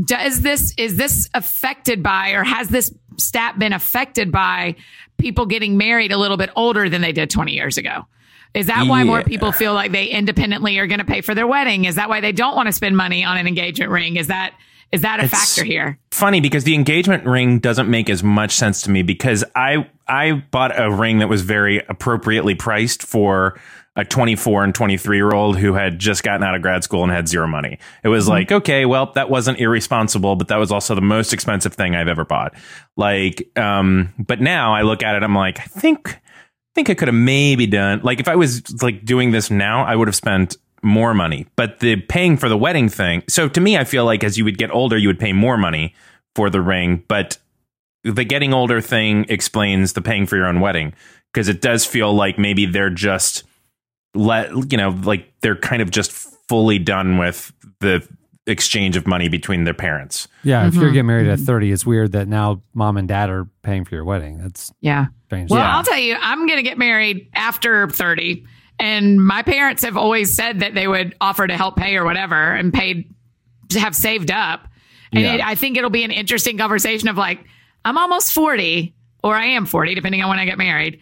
[0.03, 4.75] does this is this affected by or has this stat been affected by
[5.17, 8.05] people getting married a little bit older than they did 20 years ago?
[8.53, 11.47] Is that why more people feel like they independently are going to pay for their
[11.47, 11.85] wedding?
[11.85, 14.15] Is that why they don't want to spend money on an engagement ring?
[14.15, 14.53] Is that
[14.91, 15.99] is that a It's- factor here?
[16.11, 20.43] funny because the engagement ring doesn't make as much sense to me because I I
[20.51, 23.59] bought a ring that was very appropriately priced for
[23.95, 27.11] a 24 and 23 year old who had just gotten out of grad school and
[27.11, 27.77] had zero money.
[28.03, 31.73] It was like, okay, well, that wasn't irresponsible, but that was also the most expensive
[31.73, 32.53] thing I've ever bought.
[32.95, 36.17] Like, um, but now I look at it, I'm like, I think,
[36.75, 39.95] think I could have maybe done like if I was like doing this now, I
[39.95, 41.45] would have spent more money.
[41.55, 43.23] But the paying for the wedding thing.
[43.27, 45.57] So to me, I feel like as you would get older, you would pay more
[45.57, 45.93] money
[46.35, 47.03] for the ring.
[47.07, 47.37] But
[48.03, 50.93] the getting older thing explains the paying for your own wedding
[51.33, 53.43] because it does feel like maybe they're just
[54.15, 57.51] let you know like they're kind of just fully done with
[57.81, 58.07] the
[58.47, 60.27] exchange of money between their parents.
[60.43, 60.81] Yeah, if Mm-hmm.
[60.81, 63.93] you're getting married at 30, it's weird that now mom and dad are paying for
[63.95, 64.37] your wedding.
[64.39, 65.07] That's Yeah.
[65.29, 65.49] Strange.
[65.51, 65.75] Well, Yeah.
[65.77, 68.45] I'll tell you, I'm going to get married after 30.
[68.79, 72.35] And my parents have always said that they would offer to help pay or whatever
[72.53, 73.13] and paid
[73.69, 74.67] to have saved up.
[75.11, 75.33] And Yeah.
[75.35, 77.39] it, I think it'll be an interesting conversation of like,
[77.85, 81.01] I'm almost 40 or I am 40, depending on when I get married.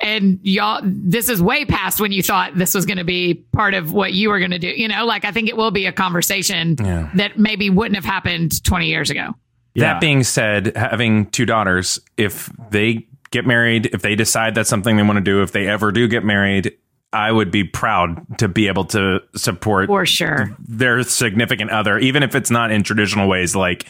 [0.00, 3.74] And y'all, this is way past when you thought this was going to be part
[3.74, 4.68] of what you were going to do.
[4.68, 7.10] You know, like I think it will be a conversation Yeah.
[7.16, 9.34] that maybe wouldn't have happened 20 years ago.
[9.74, 9.92] Yeah.
[9.94, 14.96] That being said, having two daughters, if they get married, if they decide that's something
[14.96, 16.76] they want to do, if they ever do get married,
[17.12, 20.54] I would be proud to be able to support For sure.
[20.58, 23.86] their significant other, even if it's not in traditional ways like,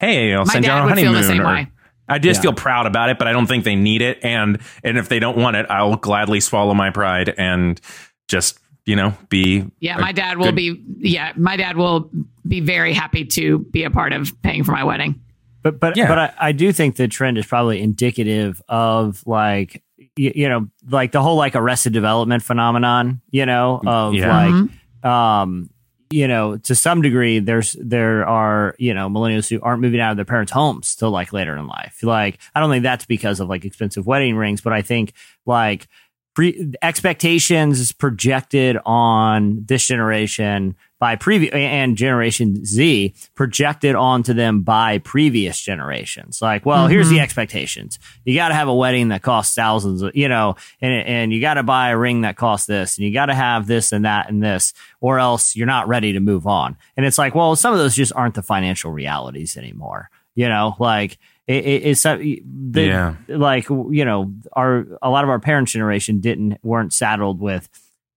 [0.00, 1.40] hey, I'll My send you on a would feel honeymoon.
[1.46, 1.68] or-
[2.08, 2.42] I just Yeah.
[2.42, 4.18] feel proud about it, but I don't think they need it.
[4.22, 7.80] And and if they don't want it, I'll gladly swallow my pride and
[8.28, 10.82] just, you know, be Yeah, my dad will good- be.
[10.98, 12.10] Yeah, my dad will
[12.46, 15.20] be very happy to be a part of paying for my wedding.
[15.62, 16.08] But but Yeah.
[16.08, 19.82] but I, I do think the trend is probably indicative of like
[20.16, 24.68] you, you know, like the whole like arrested development phenomenon, you know, of Yeah.
[25.02, 25.70] like, um,
[26.10, 30.10] you know, to some degree, there's there are you know millennials who aren't moving out
[30.10, 32.00] of their parents' homes till like later in life.
[32.02, 35.14] Like, I don't think that's because of like expensive wedding rings, but I think
[35.46, 35.86] like
[36.34, 44.98] pre- expectations projected on this generation by previous and generation Z projected onto them by
[44.98, 46.40] previous generations.
[46.40, 47.24] Like, well, here's the mm-hmm.
[47.24, 47.98] expectations.
[48.24, 51.40] You got to have a wedding that costs thousands of, you know, and, and you
[51.40, 54.04] got to buy a ring that costs this and you got to have this and
[54.04, 56.76] that and this, or else you're not ready to move on.
[56.96, 60.08] And it's like, well, some of those just aren't the financial realities anymore.
[60.36, 62.44] You know, like it, it, it's the,
[62.74, 63.16] Yeah.
[63.26, 67.68] like you know our a lot of our parents generation didn't weren't saddled with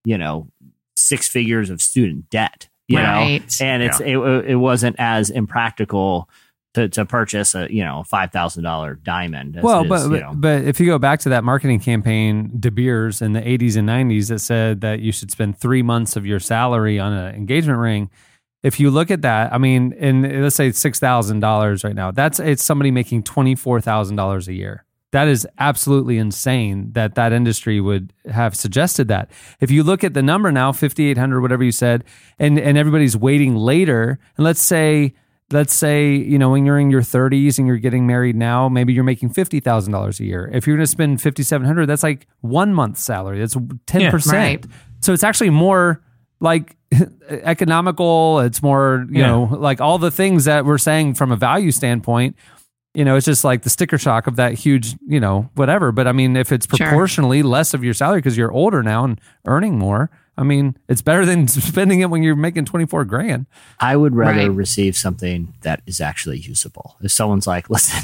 [0.04, 0.46] you know
[0.94, 3.40] six figures of student debt you Right.
[3.40, 6.28] know and it's it, it wasn't as impractical
[6.74, 10.14] to, to purchase a you know five thousand dollar diamond as well, but, is, but
[10.14, 10.32] you know.
[10.34, 13.88] but if you go back to that marketing campaign, De Beers in the 80s and
[13.88, 17.78] 90s that said that you should spend three months of your salary on an engagement
[17.78, 18.10] ring.
[18.62, 22.10] If you look at that, I mean, and let's say six thousand dollars right now,
[22.10, 24.84] that's it's somebody making twenty four thousand dollars a year.
[25.12, 29.30] That is absolutely insane that that industry would have suggested that.
[29.60, 32.04] If you look at the number now, fifty eight hundred, whatever you said,
[32.38, 35.14] and and everybody's waiting later, and let's say
[35.52, 38.92] let's say you know when you're in your 30s and you're getting married now maybe
[38.92, 43.00] you're making $50000 a year if you're going to spend 5700 that's like one month's
[43.00, 44.66] salary that's 10% Right.
[44.98, 46.02] so it's actually more
[46.40, 46.74] like
[47.30, 49.28] economical it's more you Yeah.
[49.28, 52.34] know like all the things that we're saying from a value standpoint
[52.96, 56.06] you know it's just like the sticker shock of that huge you know whatever but
[56.08, 56.86] i mean if it's Sure.
[56.86, 61.02] proportionally less of your salary because you're older now and earning more i mean it's
[61.02, 63.46] better than spending it when you're making 24 grand
[63.78, 64.50] I would rather Right.
[64.50, 66.96] receive something that is actually usable.
[67.02, 68.02] If someone's like, listen,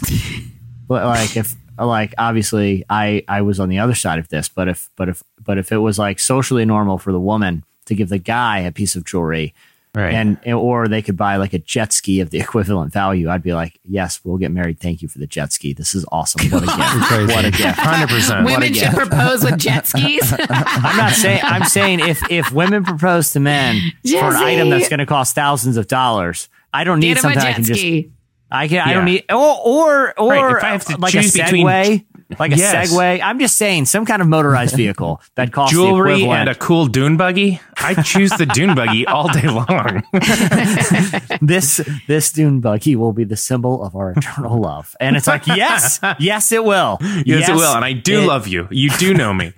[0.87, 4.69] but like if like obviously I I was on the other side of this, but
[4.69, 8.09] if but if but if it was like socially normal for the woman to give
[8.11, 9.55] the guy a piece of jewelry
[9.95, 10.15] Right.
[10.15, 13.53] and or they could buy like a jet ski of the equivalent value, I'd be
[13.53, 14.81] like, yes, we'll get married.
[14.81, 15.75] Thank you for the jet ski.
[15.75, 16.49] This is awesome.
[16.51, 16.67] What a
[17.27, 17.35] gift.
[17.37, 17.79] what a gift.
[17.79, 18.47] Hundred percent.
[18.47, 20.33] Women should propose with jet skis.
[20.39, 23.81] I'm not saying I'm saying if if women propose to men
[24.11, 27.31] for an item that's going to cost thousands of dollars, I don't need Get him
[27.31, 28.13] a something I jet can just ski.
[28.51, 28.89] I can.
[28.89, 31.67] I don't need or or or Right, if I have to like choose a between-
[31.67, 32.05] Segway,
[32.39, 32.93] like a Yes.
[32.93, 33.21] Segway.
[33.23, 36.41] I'm just saying some kind of motorized vehicle that costs the Jewelry equivalent.
[36.41, 37.61] and a cool dune buggy.
[37.77, 40.03] I choose the dune buggy all day long.
[41.41, 45.47] this this dune buggy will be the symbol of our eternal love, and it's like
[45.47, 46.99] yes, yes, it will.
[47.25, 48.69] yes, it will, and I do it- love you.
[48.71, 49.53] You do know me.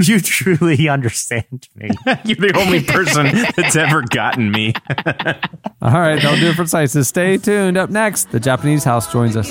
[0.00, 0.20] you.
[0.20, 1.90] Truly understand me.
[2.24, 4.72] You're the only person that's ever gotten me.
[5.82, 7.08] All right, that'll do it for Slices.
[7.08, 7.76] Stay tuned.
[7.76, 9.50] Up next, the Japanese house joins us.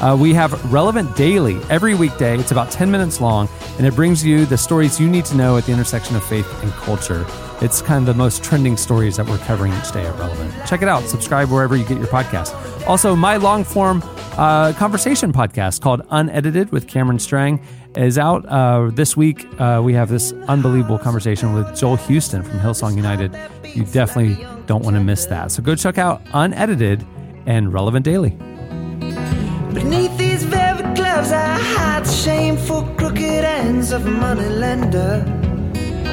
[0.00, 2.38] Uh, we have Relevant Daily every weekday.
[2.38, 5.56] It's about 10 minutes long, and it brings you the stories you need to know
[5.56, 7.26] at the intersection of faith and culture.
[7.62, 10.52] It's kind of the most trending stories that we're covering each day at Relevant.
[10.66, 11.04] Check it out.
[11.04, 12.54] Subscribe wherever you get your podcast.
[12.86, 14.02] Also, my long form
[14.36, 17.62] uh, conversation podcast called Unedited with Cameron Strang
[17.96, 19.46] is out uh, this week.
[19.58, 23.34] Uh, we have this unbelievable conversation with Joel Houston from Hillsong United.
[23.74, 25.50] You definitely don't want to miss that.
[25.52, 27.06] So go check out Unedited
[27.46, 28.36] and Relevant Daily.
[29.76, 35.22] Beneath these velvet gloves, I hide the shameful crooked ends of a moneylender.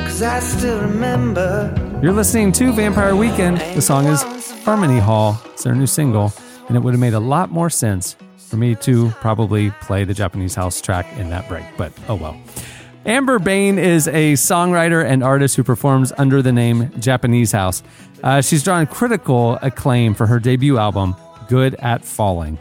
[0.04, 1.74] Cause I still remember.
[2.04, 3.60] You're listening to Vampire Weekend.
[3.74, 4.22] The song is
[4.66, 5.42] Harmony Hall.
[5.46, 6.34] It's their new single,
[6.68, 10.14] and it would have made a lot more sense for me to probably play the
[10.14, 12.38] Japanese house track in that break, but oh well.
[13.06, 17.82] Amber Bain is a songwriter and artist who performs under the name Japanese House.
[18.24, 21.16] Uh, she's drawn critical acclaim for her debut album,
[21.48, 22.60] Good at Falling.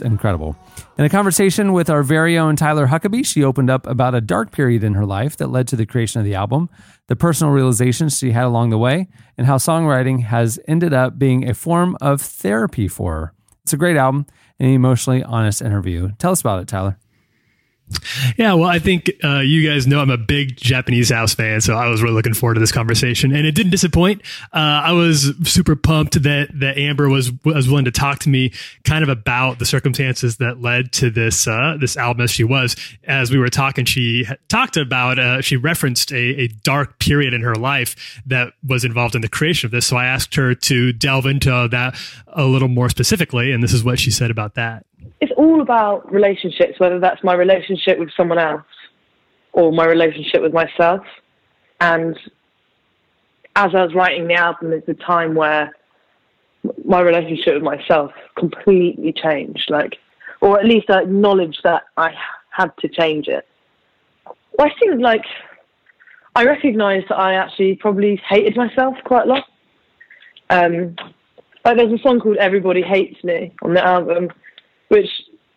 [0.00, 0.56] Incredible.
[0.98, 4.52] In a conversation with our very own Tyler Huckabee, she opened up about a dark
[4.52, 6.68] period in her life that led to the creation of the album,
[7.08, 11.48] the personal realizations she had along the way, and how songwriting has ended up being
[11.48, 13.34] a form of therapy for her.
[13.62, 14.26] It's a great album
[14.58, 16.10] and an emotionally honest interview.
[16.18, 16.98] Tell us about it, Tyler.
[18.36, 21.74] Yeah, well, I think uh, you guys know I'm a big Japanese house fan, so
[21.74, 24.22] I was really looking forward to this conversation, and it didn't disappoint.
[24.52, 28.52] Uh, I was super pumped that that Amber was was willing to talk to me,
[28.84, 32.76] kind of about the circumstances that led to this uh, this album as she was.
[33.04, 37.42] As we were talking, she talked about uh, she referenced a, a dark period in
[37.42, 39.86] her life that was involved in the creation of this.
[39.86, 43.82] So I asked her to delve into that a little more specifically, and this is
[43.82, 44.86] what she said about that.
[45.20, 48.62] It's all about relationships, whether that's my relationship with someone else
[49.52, 51.04] or my relationship with myself.
[51.80, 52.16] And
[53.56, 55.72] as I was writing the album, it's a time where
[56.84, 59.96] my relationship with myself completely changed, like,
[60.40, 62.12] or at least I acknowledged that I
[62.50, 63.46] had to change it.
[64.56, 65.24] Well, I think, like,
[66.34, 69.44] I recognized that I actually probably hated myself quite a lot.
[70.48, 70.96] Um,
[71.64, 74.30] like, there's a song called Everybody Hates Me on the album,
[74.90, 75.08] which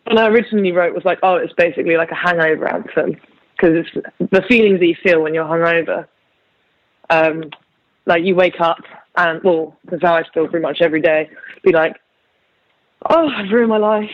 [0.04, 3.16] when I originally wrote was like, oh, it's basically like a hangover anthem
[3.52, 6.06] because it's the feelings that you feel when you're hungover.
[7.10, 7.50] Um,
[8.06, 8.78] like you wake up
[9.16, 11.28] and well, that's how I feel pretty much every day.
[11.64, 11.96] Be like,
[13.10, 14.10] oh, I've ruined my life,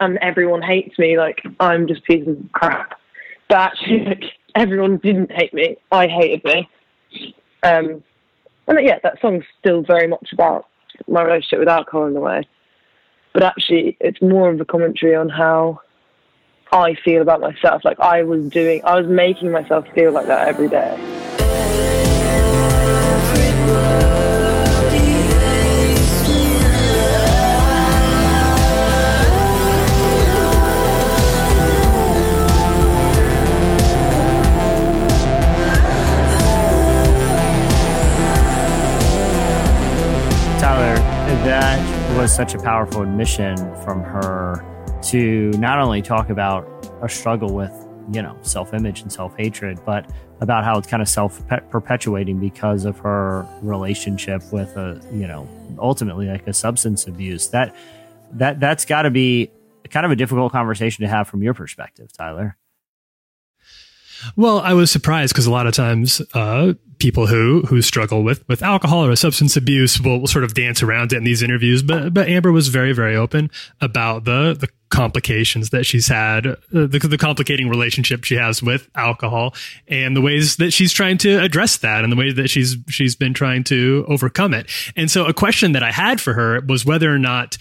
[0.00, 1.18] and everyone hates me.
[1.18, 2.98] Like I'm just piece of crap.
[3.48, 4.24] But actually, like,
[4.56, 5.76] everyone didn't hate me.
[5.92, 6.68] I hated me.
[7.62, 8.02] Um,
[8.66, 10.66] and yeah, that song's still very much about
[11.06, 12.42] my relationship with alcohol in a way
[13.34, 15.80] but actually it's more of a commentary on how
[16.72, 17.84] I feel about myself.
[17.84, 21.23] Like I was doing, I was making myself feel like that every day.
[42.24, 43.54] Was such a powerful admission
[43.84, 44.64] from her
[45.02, 46.66] to not only talk about
[47.02, 47.70] a struggle with,
[48.14, 50.10] you know, self image and self hatred, but
[50.40, 55.46] about how it's kind of self perpetuating because of her relationship with a, you know,
[55.78, 57.48] ultimately like a substance abuse.
[57.48, 57.76] That,
[58.32, 59.50] that, that's got to be
[59.90, 62.56] kind of a difficult conversation to have from your perspective, Tyler.
[64.34, 66.72] Well, I was surprised because a lot of times uh,
[67.04, 70.82] people who who struggle with with alcohol or substance abuse will, will sort of dance
[70.82, 71.82] around it in these interviews.
[71.82, 73.50] But but Amber was very very open
[73.82, 78.88] about the the complications that she's had, uh, the, the complicating relationship she has with
[78.94, 79.54] alcohol,
[79.86, 83.14] and the ways that she's trying to address that, and the way that she's she's
[83.14, 84.70] been trying to overcome it.
[84.96, 87.58] And so, a question that I had for her was whether or not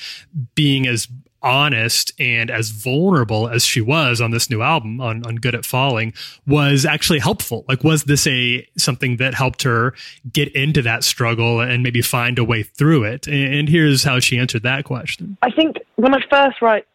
[0.55, 1.09] being as
[1.43, 5.65] honest and as vulnerable as she was on this new album on, on good at
[5.65, 6.13] falling
[6.47, 9.93] was actually helpful like was this a something that helped her
[10.31, 14.37] get into that struggle and maybe find a way through it and, here's how she
[14.37, 16.85] answered that question I think when I first write,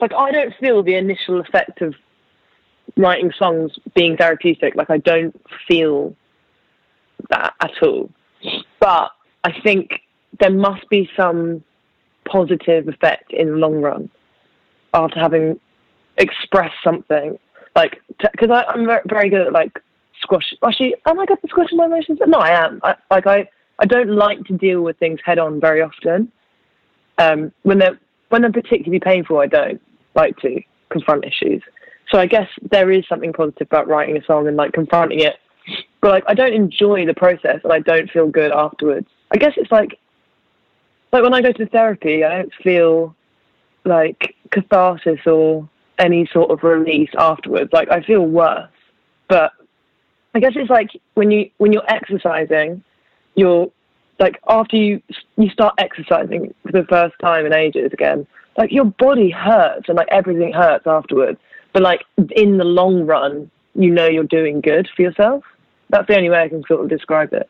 [0.00, 1.94] like I don't feel the initial effect of
[2.96, 4.74] writing songs being therapeutic.
[4.74, 5.34] Like I don't
[5.66, 6.14] feel
[7.30, 8.10] that at all.
[8.80, 9.10] But
[9.44, 10.00] I think
[10.40, 11.64] there must be some
[12.30, 14.10] positive effect in the long run
[14.94, 15.58] after having
[16.16, 17.38] expressed something.
[17.76, 19.78] Like, because I'm very, good at like
[20.20, 20.52] squash.
[20.64, 22.18] Actually, am I good at squashing my emotions?
[22.26, 22.80] No, I am.
[22.82, 23.48] I, like I,
[23.78, 26.32] I don't like to deal with things head on very often.
[27.18, 27.98] Um, when they're
[28.30, 29.80] when they're particularly painful, I don't
[30.14, 30.60] like to
[30.90, 31.62] confront issues.
[32.10, 35.36] So I guess there is something positive about writing a song and like confronting it.
[36.00, 39.06] But like I don't enjoy the process and I don't feel good afterwards.
[39.32, 39.98] I guess it's like
[41.12, 43.14] like when I go to therapy, I don't feel
[43.84, 47.72] like catharsis or any sort of release afterwards.
[47.72, 48.70] Like I feel worse.
[49.28, 49.52] But
[50.34, 52.82] I guess it's like when you when you're exercising,
[53.34, 53.70] you're
[54.18, 55.02] like after you
[55.36, 59.96] you start exercising for the first time in ages again, like your body hurts and
[59.96, 61.38] like everything hurts afterwards.
[61.72, 62.04] But like
[62.36, 65.44] in the long run, you know you're doing good for yourself.
[65.90, 67.48] That's the only way I can sort of describe it.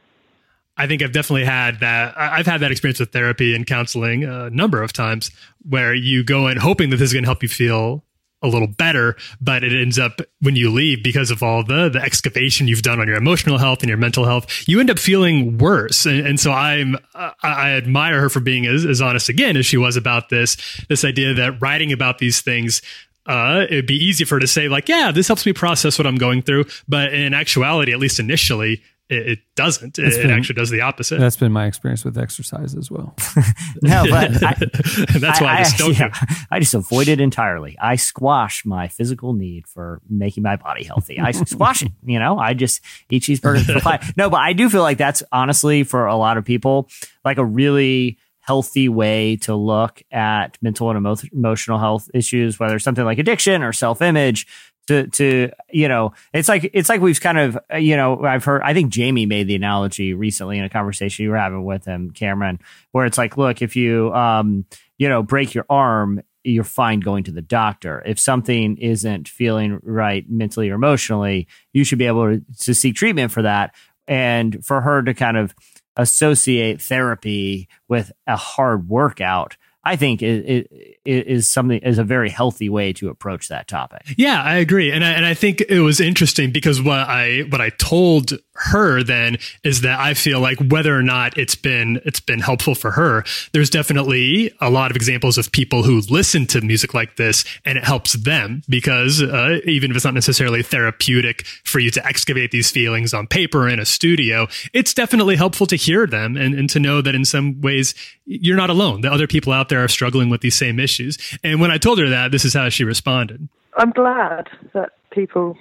[0.79, 2.15] I think I've definitely had that.
[2.17, 5.31] I've had that experience with therapy and counseling a number of times
[5.69, 8.05] where you go in hoping that this is going to help you feel
[8.41, 12.01] a little better, but it ends up when you leave because of all the the
[12.01, 15.59] excavation you've done on your emotional health and your mental health, you end up feeling
[15.59, 16.07] worse.
[16.07, 19.67] And, and so I'm I, I admire her for being as, as honest again as
[19.67, 20.57] she was about this
[20.89, 22.81] this idea that writing about these things
[23.27, 26.07] uh, it'd be easy for her to say like, yeah, this helps me process what
[26.07, 26.65] I'm going through.
[26.89, 29.99] But in actuality, at least initially, it, it doesn't.
[29.99, 31.19] It, It's it actually does the opposite.
[31.19, 33.15] That's been my experience with exercise as well.
[33.83, 34.55] No, but I,
[35.19, 35.99] That's why I, just don't.
[35.99, 36.13] yeah,
[36.51, 37.77] I just avoid it entirely.
[37.81, 41.19] I squash my physical need for making my body healthy.
[41.21, 41.93] I squash it.
[42.05, 44.17] You know, I just eat cheeseburgers for five.
[44.17, 46.89] No, but I do feel like that's honestly for a lot of people
[47.25, 52.77] like a really healthy way to look at mental and emo- emotional health issues, whether
[52.77, 54.47] it's something like addiction or self image.
[54.89, 58.45] To to you know it's like it's like we've kind of uh, you know I've
[58.45, 61.85] heard I think Jamie made the analogy recently in a conversation you were having with
[61.85, 62.59] him Cameron
[62.93, 64.65] where it's like look if you um
[64.97, 68.03] you know break your arm you're fine going to the doctor.
[68.07, 72.97] If something isn't feeling right mentally or emotionally you should be able to, to seek
[72.97, 73.75] treatment for that.
[74.07, 75.55] And for her to kind of
[75.97, 79.59] associate therapy with a hard workout
[79.89, 80.69] I think it
[81.07, 84.03] is something is a very healthy way to approach that topic.
[84.19, 87.63] Yeah, I agree, and I, and I think it was interesting because what I what
[87.63, 92.21] I told her then is that I feel like whether or not it's been it's
[92.21, 96.61] been helpful for her, there's definitely a lot of examples of people who listen to
[96.61, 101.47] music like this and it helps them because uh, even if it's not necessarily therapeutic
[101.65, 105.77] for you to excavate these feelings on paper in a studio, it's definitely helpful to
[105.77, 107.95] hear them and, and to know that in some ways
[108.29, 109.01] you're not alone.
[109.01, 111.17] The other people out there are struggling with these same issues.
[111.43, 113.49] And when I told her that, this is how she responded.
[113.77, 115.57] I'm glad that people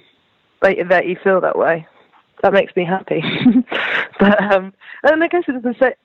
[0.60, 1.86] that, you feel that way.
[2.42, 3.22] That makes me happy.
[4.20, 5.98] but um, and I guess it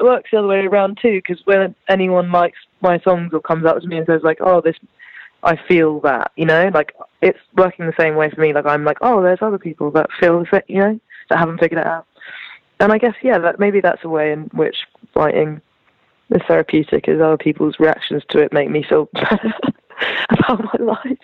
[0.00, 1.20] works the other way around too.
[1.26, 4.62] Because when anyone likes my songs or comes up to me and says like, "Oh,
[4.62, 4.76] this,"
[5.42, 8.54] I feel that you know, like it's working the same way for me.
[8.54, 11.58] Like I'm like, "Oh, there's other people that feel the same," you know, that haven't
[11.58, 12.06] figured it out.
[12.80, 14.76] And I guess yeah, that maybe that's a way in which
[15.14, 15.60] writing
[16.30, 17.08] is therapeutic.
[17.08, 19.52] Is other people's reactions to it make me feel better
[20.30, 21.18] about my life.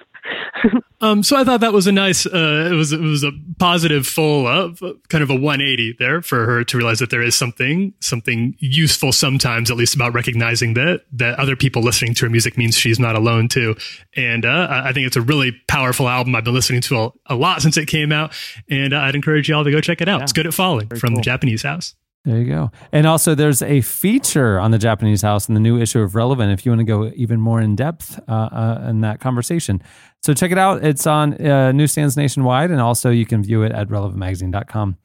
[1.02, 4.06] Um, so I thought that was a nice, uh, it was it was a positive,
[4.06, 4.70] full, uh,
[5.08, 9.10] kind of a 180 there for her to realize that there is something something useful
[9.10, 13.00] sometimes, at least about recognizing that that other people listening to her music means she's
[13.00, 13.76] not alone too.
[14.14, 16.34] And uh, I think it's a really powerful album.
[16.34, 18.34] I've been listening to a, a lot since it came out,
[18.68, 20.18] and uh, I'd encourage y'all to go check it out.
[20.18, 20.24] Yeah.
[20.24, 21.16] It's good at falling Very from cool.
[21.16, 21.94] the Japanese House.
[22.24, 22.70] There you go.
[22.92, 26.52] And also, there's a feature on the Japanese House in the new issue of Relevant
[26.52, 29.82] if you want to go even more in depth uh, uh, in that conversation.
[30.22, 30.84] So check it out.
[30.84, 34.98] It's on uh, newsstands nationwide, and also you can view it at relevantmagazine.com.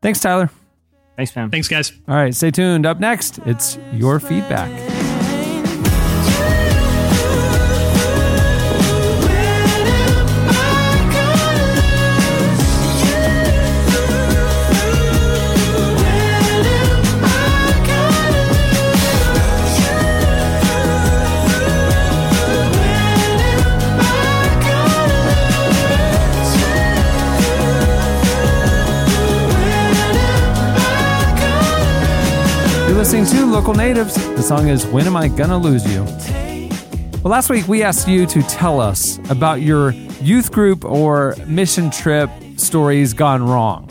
[0.00, 0.50] Thanks, Tyler.
[1.16, 1.50] Thanks, man.
[1.50, 1.92] Thanks, guys.
[2.08, 2.86] All right, stay tuned.
[2.86, 5.01] Up next, it's your feedback.
[33.02, 34.14] Listening to Local Natives.
[34.14, 36.04] The song is When Am I Gonna Lose You?
[37.24, 39.90] Well, last week we asked you to tell us about your
[40.20, 43.90] youth group or mission trip stories gone wrong.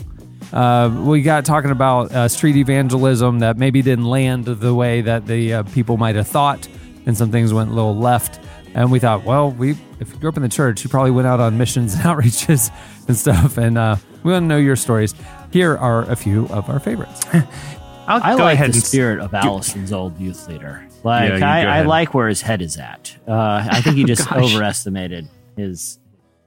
[0.50, 5.26] Uh, we got talking about uh, street evangelism that maybe didn't land the way that
[5.26, 6.66] the uh, people might have thought,
[7.04, 8.40] and some things went a little left.
[8.72, 11.28] And we thought, well, we if you grew up in the church, you probably went
[11.28, 12.70] out on missions and outreaches
[13.08, 13.58] and stuff.
[13.58, 15.14] And uh, we want to know your stories.
[15.50, 17.20] Here are a few of our favorites.
[18.06, 20.86] I'll I go like ahead the and spirit of Allison's old youth leader.
[21.04, 23.16] Like Yeah, I, I like where his head is at.
[23.26, 25.98] Uh, I think he just overestimated his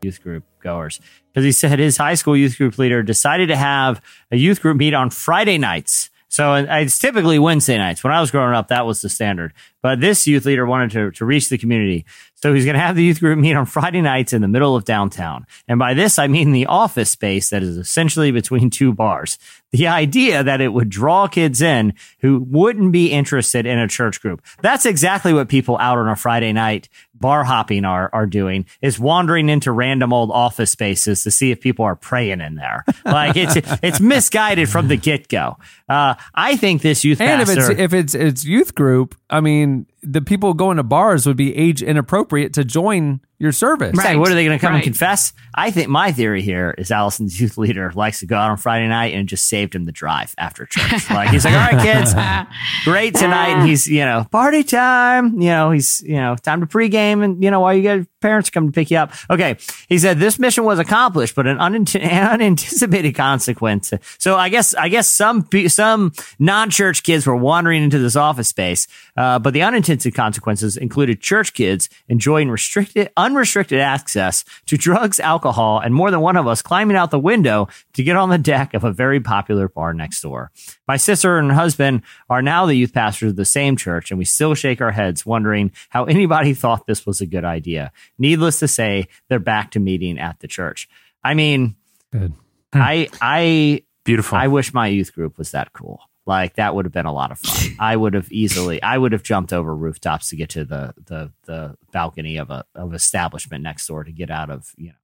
[0.01, 0.99] youth group goers
[1.32, 4.01] because he said his high school youth group leader decided to have
[4.32, 6.10] a youth group meet on Friday nights.
[6.28, 8.03] So it's typically Wednesday nights.
[8.03, 9.53] When I was growing up, that was the standard.
[9.82, 12.06] But this youth leader wanted to, to reach the community.
[12.46, 14.76] So he's going to have the youth group meet on Friday nights in the middle
[14.76, 15.48] of downtown.
[15.68, 19.39] And by this, I mean the office space that is essentially between two bars.
[19.72, 24.22] The idea that it would draw kids in who wouldn't be interested in a church
[24.22, 24.46] group.
[24.62, 29.00] That's exactly what people out on a Friday night bar hopping are, are doing is
[29.00, 32.86] wandering into random old office spaces to see if people are praying in there.
[33.06, 35.58] Like it's, it's misguided from the get go.
[35.89, 39.88] Uh, I think this youth And if it's if it's it's youth group, I mean,
[40.06, 43.97] the people going to bars would be age inappropriate to join your service.
[44.01, 45.33] Say, what are they going to come and confess?
[45.53, 48.88] I think my theory here is Allison's youth leader likes to go out on Friday
[48.88, 51.09] night and just saved him the drive after church.
[51.15, 52.13] Like he's like, all right, kids,
[52.83, 53.49] great tonight.
[53.49, 55.39] And he's, you know, party time.
[55.39, 58.49] You know, he's, you know, time to pregame and, you know, while you get parents
[58.49, 59.13] come to pick you up.
[59.29, 59.55] Okay.
[59.88, 63.93] He said this mission was accomplished, but an unant- unanticipated consequence.
[64.17, 68.47] So I guess, I guess some, pe- some non-church kids were wandering into this office
[68.47, 68.88] space.
[69.15, 75.80] Uh, but the unintended consequences included church kids enjoying restricted, unrestricted access to drugs, alcohol,
[75.80, 78.73] and more than one of us climbing out the window to get on the deck
[78.73, 80.51] of a very popular bar next door.
[80.88, 84.26] My sister and husband are now the youth pastors of the same church, and we
[84.26, 87.91] still shake our heads wondering how anybody thought this was a good idea.
[88.19, 90.88] Needless to say, they're back to meeting at the church.
[91.23, 91.76] I mean,
[92.11, 92.34] Good.
[92.73, 94.38] I, I, Beautiful.
[94.38, 95.99] I wish my youth group was that cool.
[96.26, 97.76] Like that would have been a lot of fun.
[97.80, 101.32] I would have easily, I would have jumped over rooftops to get to the the
[101.45, 104.95] the balcony of a of establishment next door to get out of you know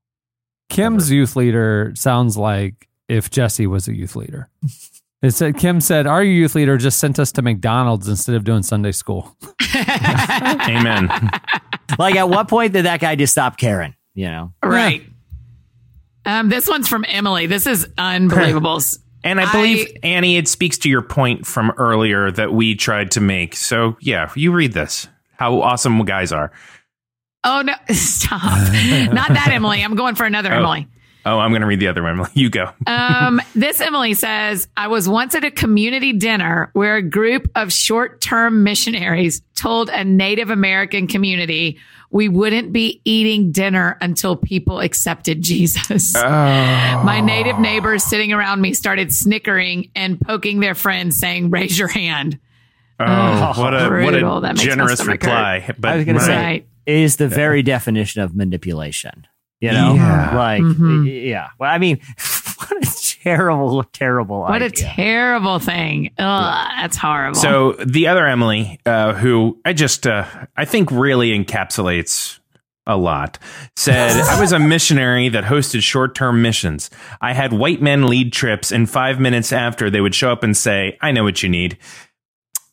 [0.70, 4.50] Kim's youth leader sounds like if Jesse was a youth leader.
[5.22, 8.64] It said Kim said our youth leader just sent us to McDonald's instead of doing
[8.64, 9.38] Sunday school.
[9.76, 11.10] Amen.
[12.00, 13.94] Like, at what point did that guy just stop caring?
[14.16, 14.54] You know?
[14.64, 15.04] Right.
[16.26, 17.46] Um, this one's from Emily.
[17.46, 18.80] This is unbelievable.
[19.24, 23.22] And I believe Annie, it speaks to your point from earlier that we tried to
[23.22, 23.56] make.
[23.56, 25.08] So yeah, you read this.
[25.38, 26.52] How awesome guys are.
[27.44, 28.42] oh no, stop!
[29.14, 29.84] Not that Emily.
[29.84, 30.58] I'm going for another oh.
[30.58, 30.88] Emily.
[31.26, 32.26] Oh, I'm going to read the other one.
[32.34, 32.72] You go.
[32.88, 37.72] Um, this Emily says, I was once at a community dinner where a group of
[37.72, 41.78] short term missionaries told a Native American community
[42.10, 46.14] we wouldn't be eating dinner until people accepted Jesus.
[46.14, 51.88] My Native neighbors sitting around me started snickering and poking their friends, saying, Raise your
[51.88, 52.38] hand.
[53.00, 54.36] Oh, what a brutal.
[54.36, 55.60] what That a makes my generous reply.
[55.60, 55.80] hurt.
[55.80, 56.68] But I was going to say, Right.
[56.86, 59.26] it is the very definition of manipulation.
[59.62, 59.94] You know?
[59.94, 60.36] Yeah.
[60.36, 61.28] Like, Mhm.
[61.30, 61.50] yeah.
[61.60, 62.00] Well, I mean,
[62.58, 66.12] what a terrible, terrible What a terrible thing.
[66.18, 67.40] Ugh, that's horrible.
[67.40, 70.26] So the other Emily, uh, who I just uh,
[70.58, 72.40] I think really encapsulates
[72.88, 73.38] a lot,
[73.76, 76.90] said I was a missionary that hosted short term missions.
[77.22, 80.58] I had white men lead trips, and five minutes after they would show up and
[80.58, 81.78] say, "I know what you need."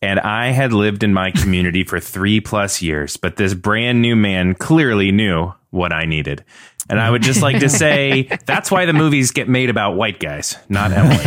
[0.00, 4.14] And I had lived in my community for three plus years, but this brand new
[4.16, 6.44] man clearly knew what I needed.
[6.90, 10.18] And I would just like to say that's why the movies get made about white
[10.20, 11.16] guys, not Emily.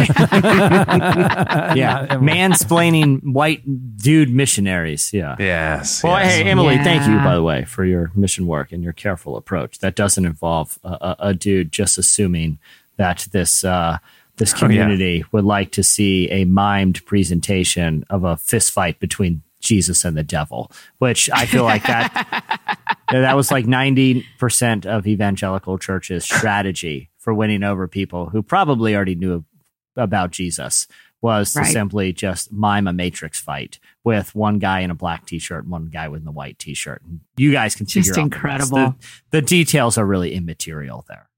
[1.76, 2.07] yeah.
[2.20, 3.62] Mansplaining white
[3.97, 5.14] dude missionaries.
[5.14, 5.36] Yeah.
[5.39, 6.03] yes.
[6.03, 6.34] Well, yes.
[6.36, 9.80] hey, Emily, thank you, by the way, for your mission work and your careful approach.
[9.80, 12.59] That doesn't involve a, a, a dude just assuming
[12.97, 13.97] that this uh,
[14.38, 14.62] this Oh, yeah.
[14.62, 20.18] community would like to see a mimed presentation of a fist fight between Jesus and
[20.18, 26.26] the devil, which I feel like that that was like ninety percent of evangelical churches'
[26.26, 29.45] strategy for winning over people who probably already knew
[29.95, 30.88] about Jesus
[31.22, 35.64] was to simply just mime a matrix fight with one guy in a black t-shirt
[35.64, 37.03] and one guy with a white t-shirt.
[37.03, 38.78] And you guys can figure Just out incredible.
[38.78, 38.95] The,
[39.30, 41.30] the details are really immaterial there.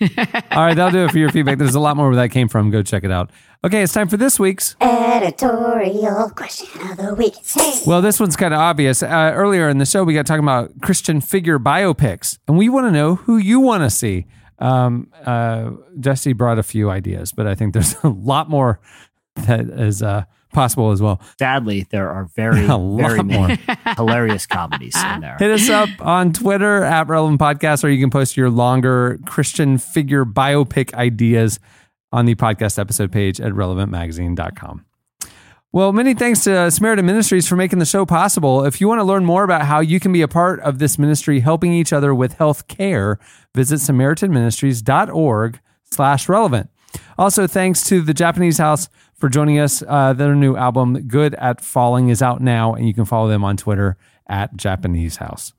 [0.50, 1.58] All right, that'll do it for your feedback.
[1.58, 2.70] There's a lot more where that came from.
[2.70, 3.30] Go check it out.
[3.62, 4.74] Okay, it's time for this week's.
[4.80, 7.34] Editorial question of the week.
[7.44, 7.80] Hey.
[7.86, 9.02] Well, this one's kind of obvious.
[9.02, 12.86] Uh, earlier in the show, we got talking about Christian figure biopics, and we want
[12.86, 14.26] to know who you want to see.
[14.58, 18.80] Um, uh, Jesse brought a few ideas, but I think there's a lot more
[19.34, 21.20] that is uh, possible as well.
[21.38, 23.48] Sadly, there are very, very more.
[23.96, 25.36] hilarious comedies in there.
[25.38, 29.78] Hit us up on Twitter at Relevant Podcast, or you can post your longer Christian
[29.78, 31.58] figure biopic ideas
[32.12, 34.84] on the podcast episode page at relevantmagazine.com.
[35.72, 38.64] Well, many thanks to Samaritan Ministries for making the show possible.
[38.64, 40.98] If you want to learn more about how you can be a part of this
[40.98, 43.20] ministry helping each other with health care,
[43.54, 46.70] visit samaritanministries.org slash relevant.
[47.16, 48.88] Also, thanks to the Japanese House
[49.20, 49.82] for joining us.
[49.86, 53.44] Uh, their new album, Good at Falling, is out now, and you can follow them
[53.44, 53.96] on Twitter
[54.26, 55.52] at Japanese House.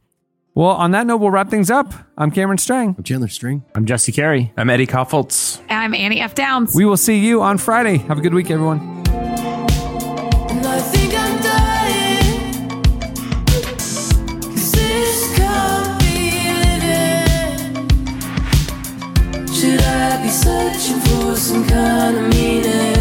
[0.53, 1.93] Well, on that note, we'll wrap things up.
[2.17, 2.95] I'm Cameron Strang.
[2.97, 3.63] I'm Chandler String.
[3.73, 4.51] I'm Jesse Carey.
[4.57, 5.61] I'm Eddie Kaufholz.
[5.69, 6.35] I'm Annie F.
[6.35, 6.75] Downs.
[6.75, 7.97] We will see you on Friday.
[7.99, 8.79] Have a good week, everyone.
[9.09, 12.81] And I think I'm dying.
[13.45, 17.87] 'Cause this can't be living.
[19.53, 23.00] Should I be searching for some kind of meaning?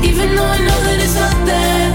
[0.00, 1.92] I keep looking for something, even though I know that it's not there.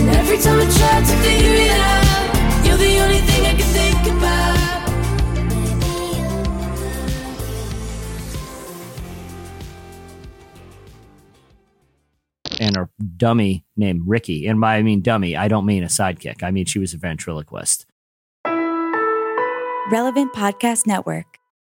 [0.00, 3.68] And every time I try to figure it out, you're the only thing I can
[3.70, 4.58] think about.
[12.60, 14.46] And a dummy named Ricky.
[14.46, 16.42] And by I mean dummy, I don't mean a sidekick.
[16.42, 17.86] I mean she was a ventriloquist.
[19.90, 21.29] Relevant Podcast Network.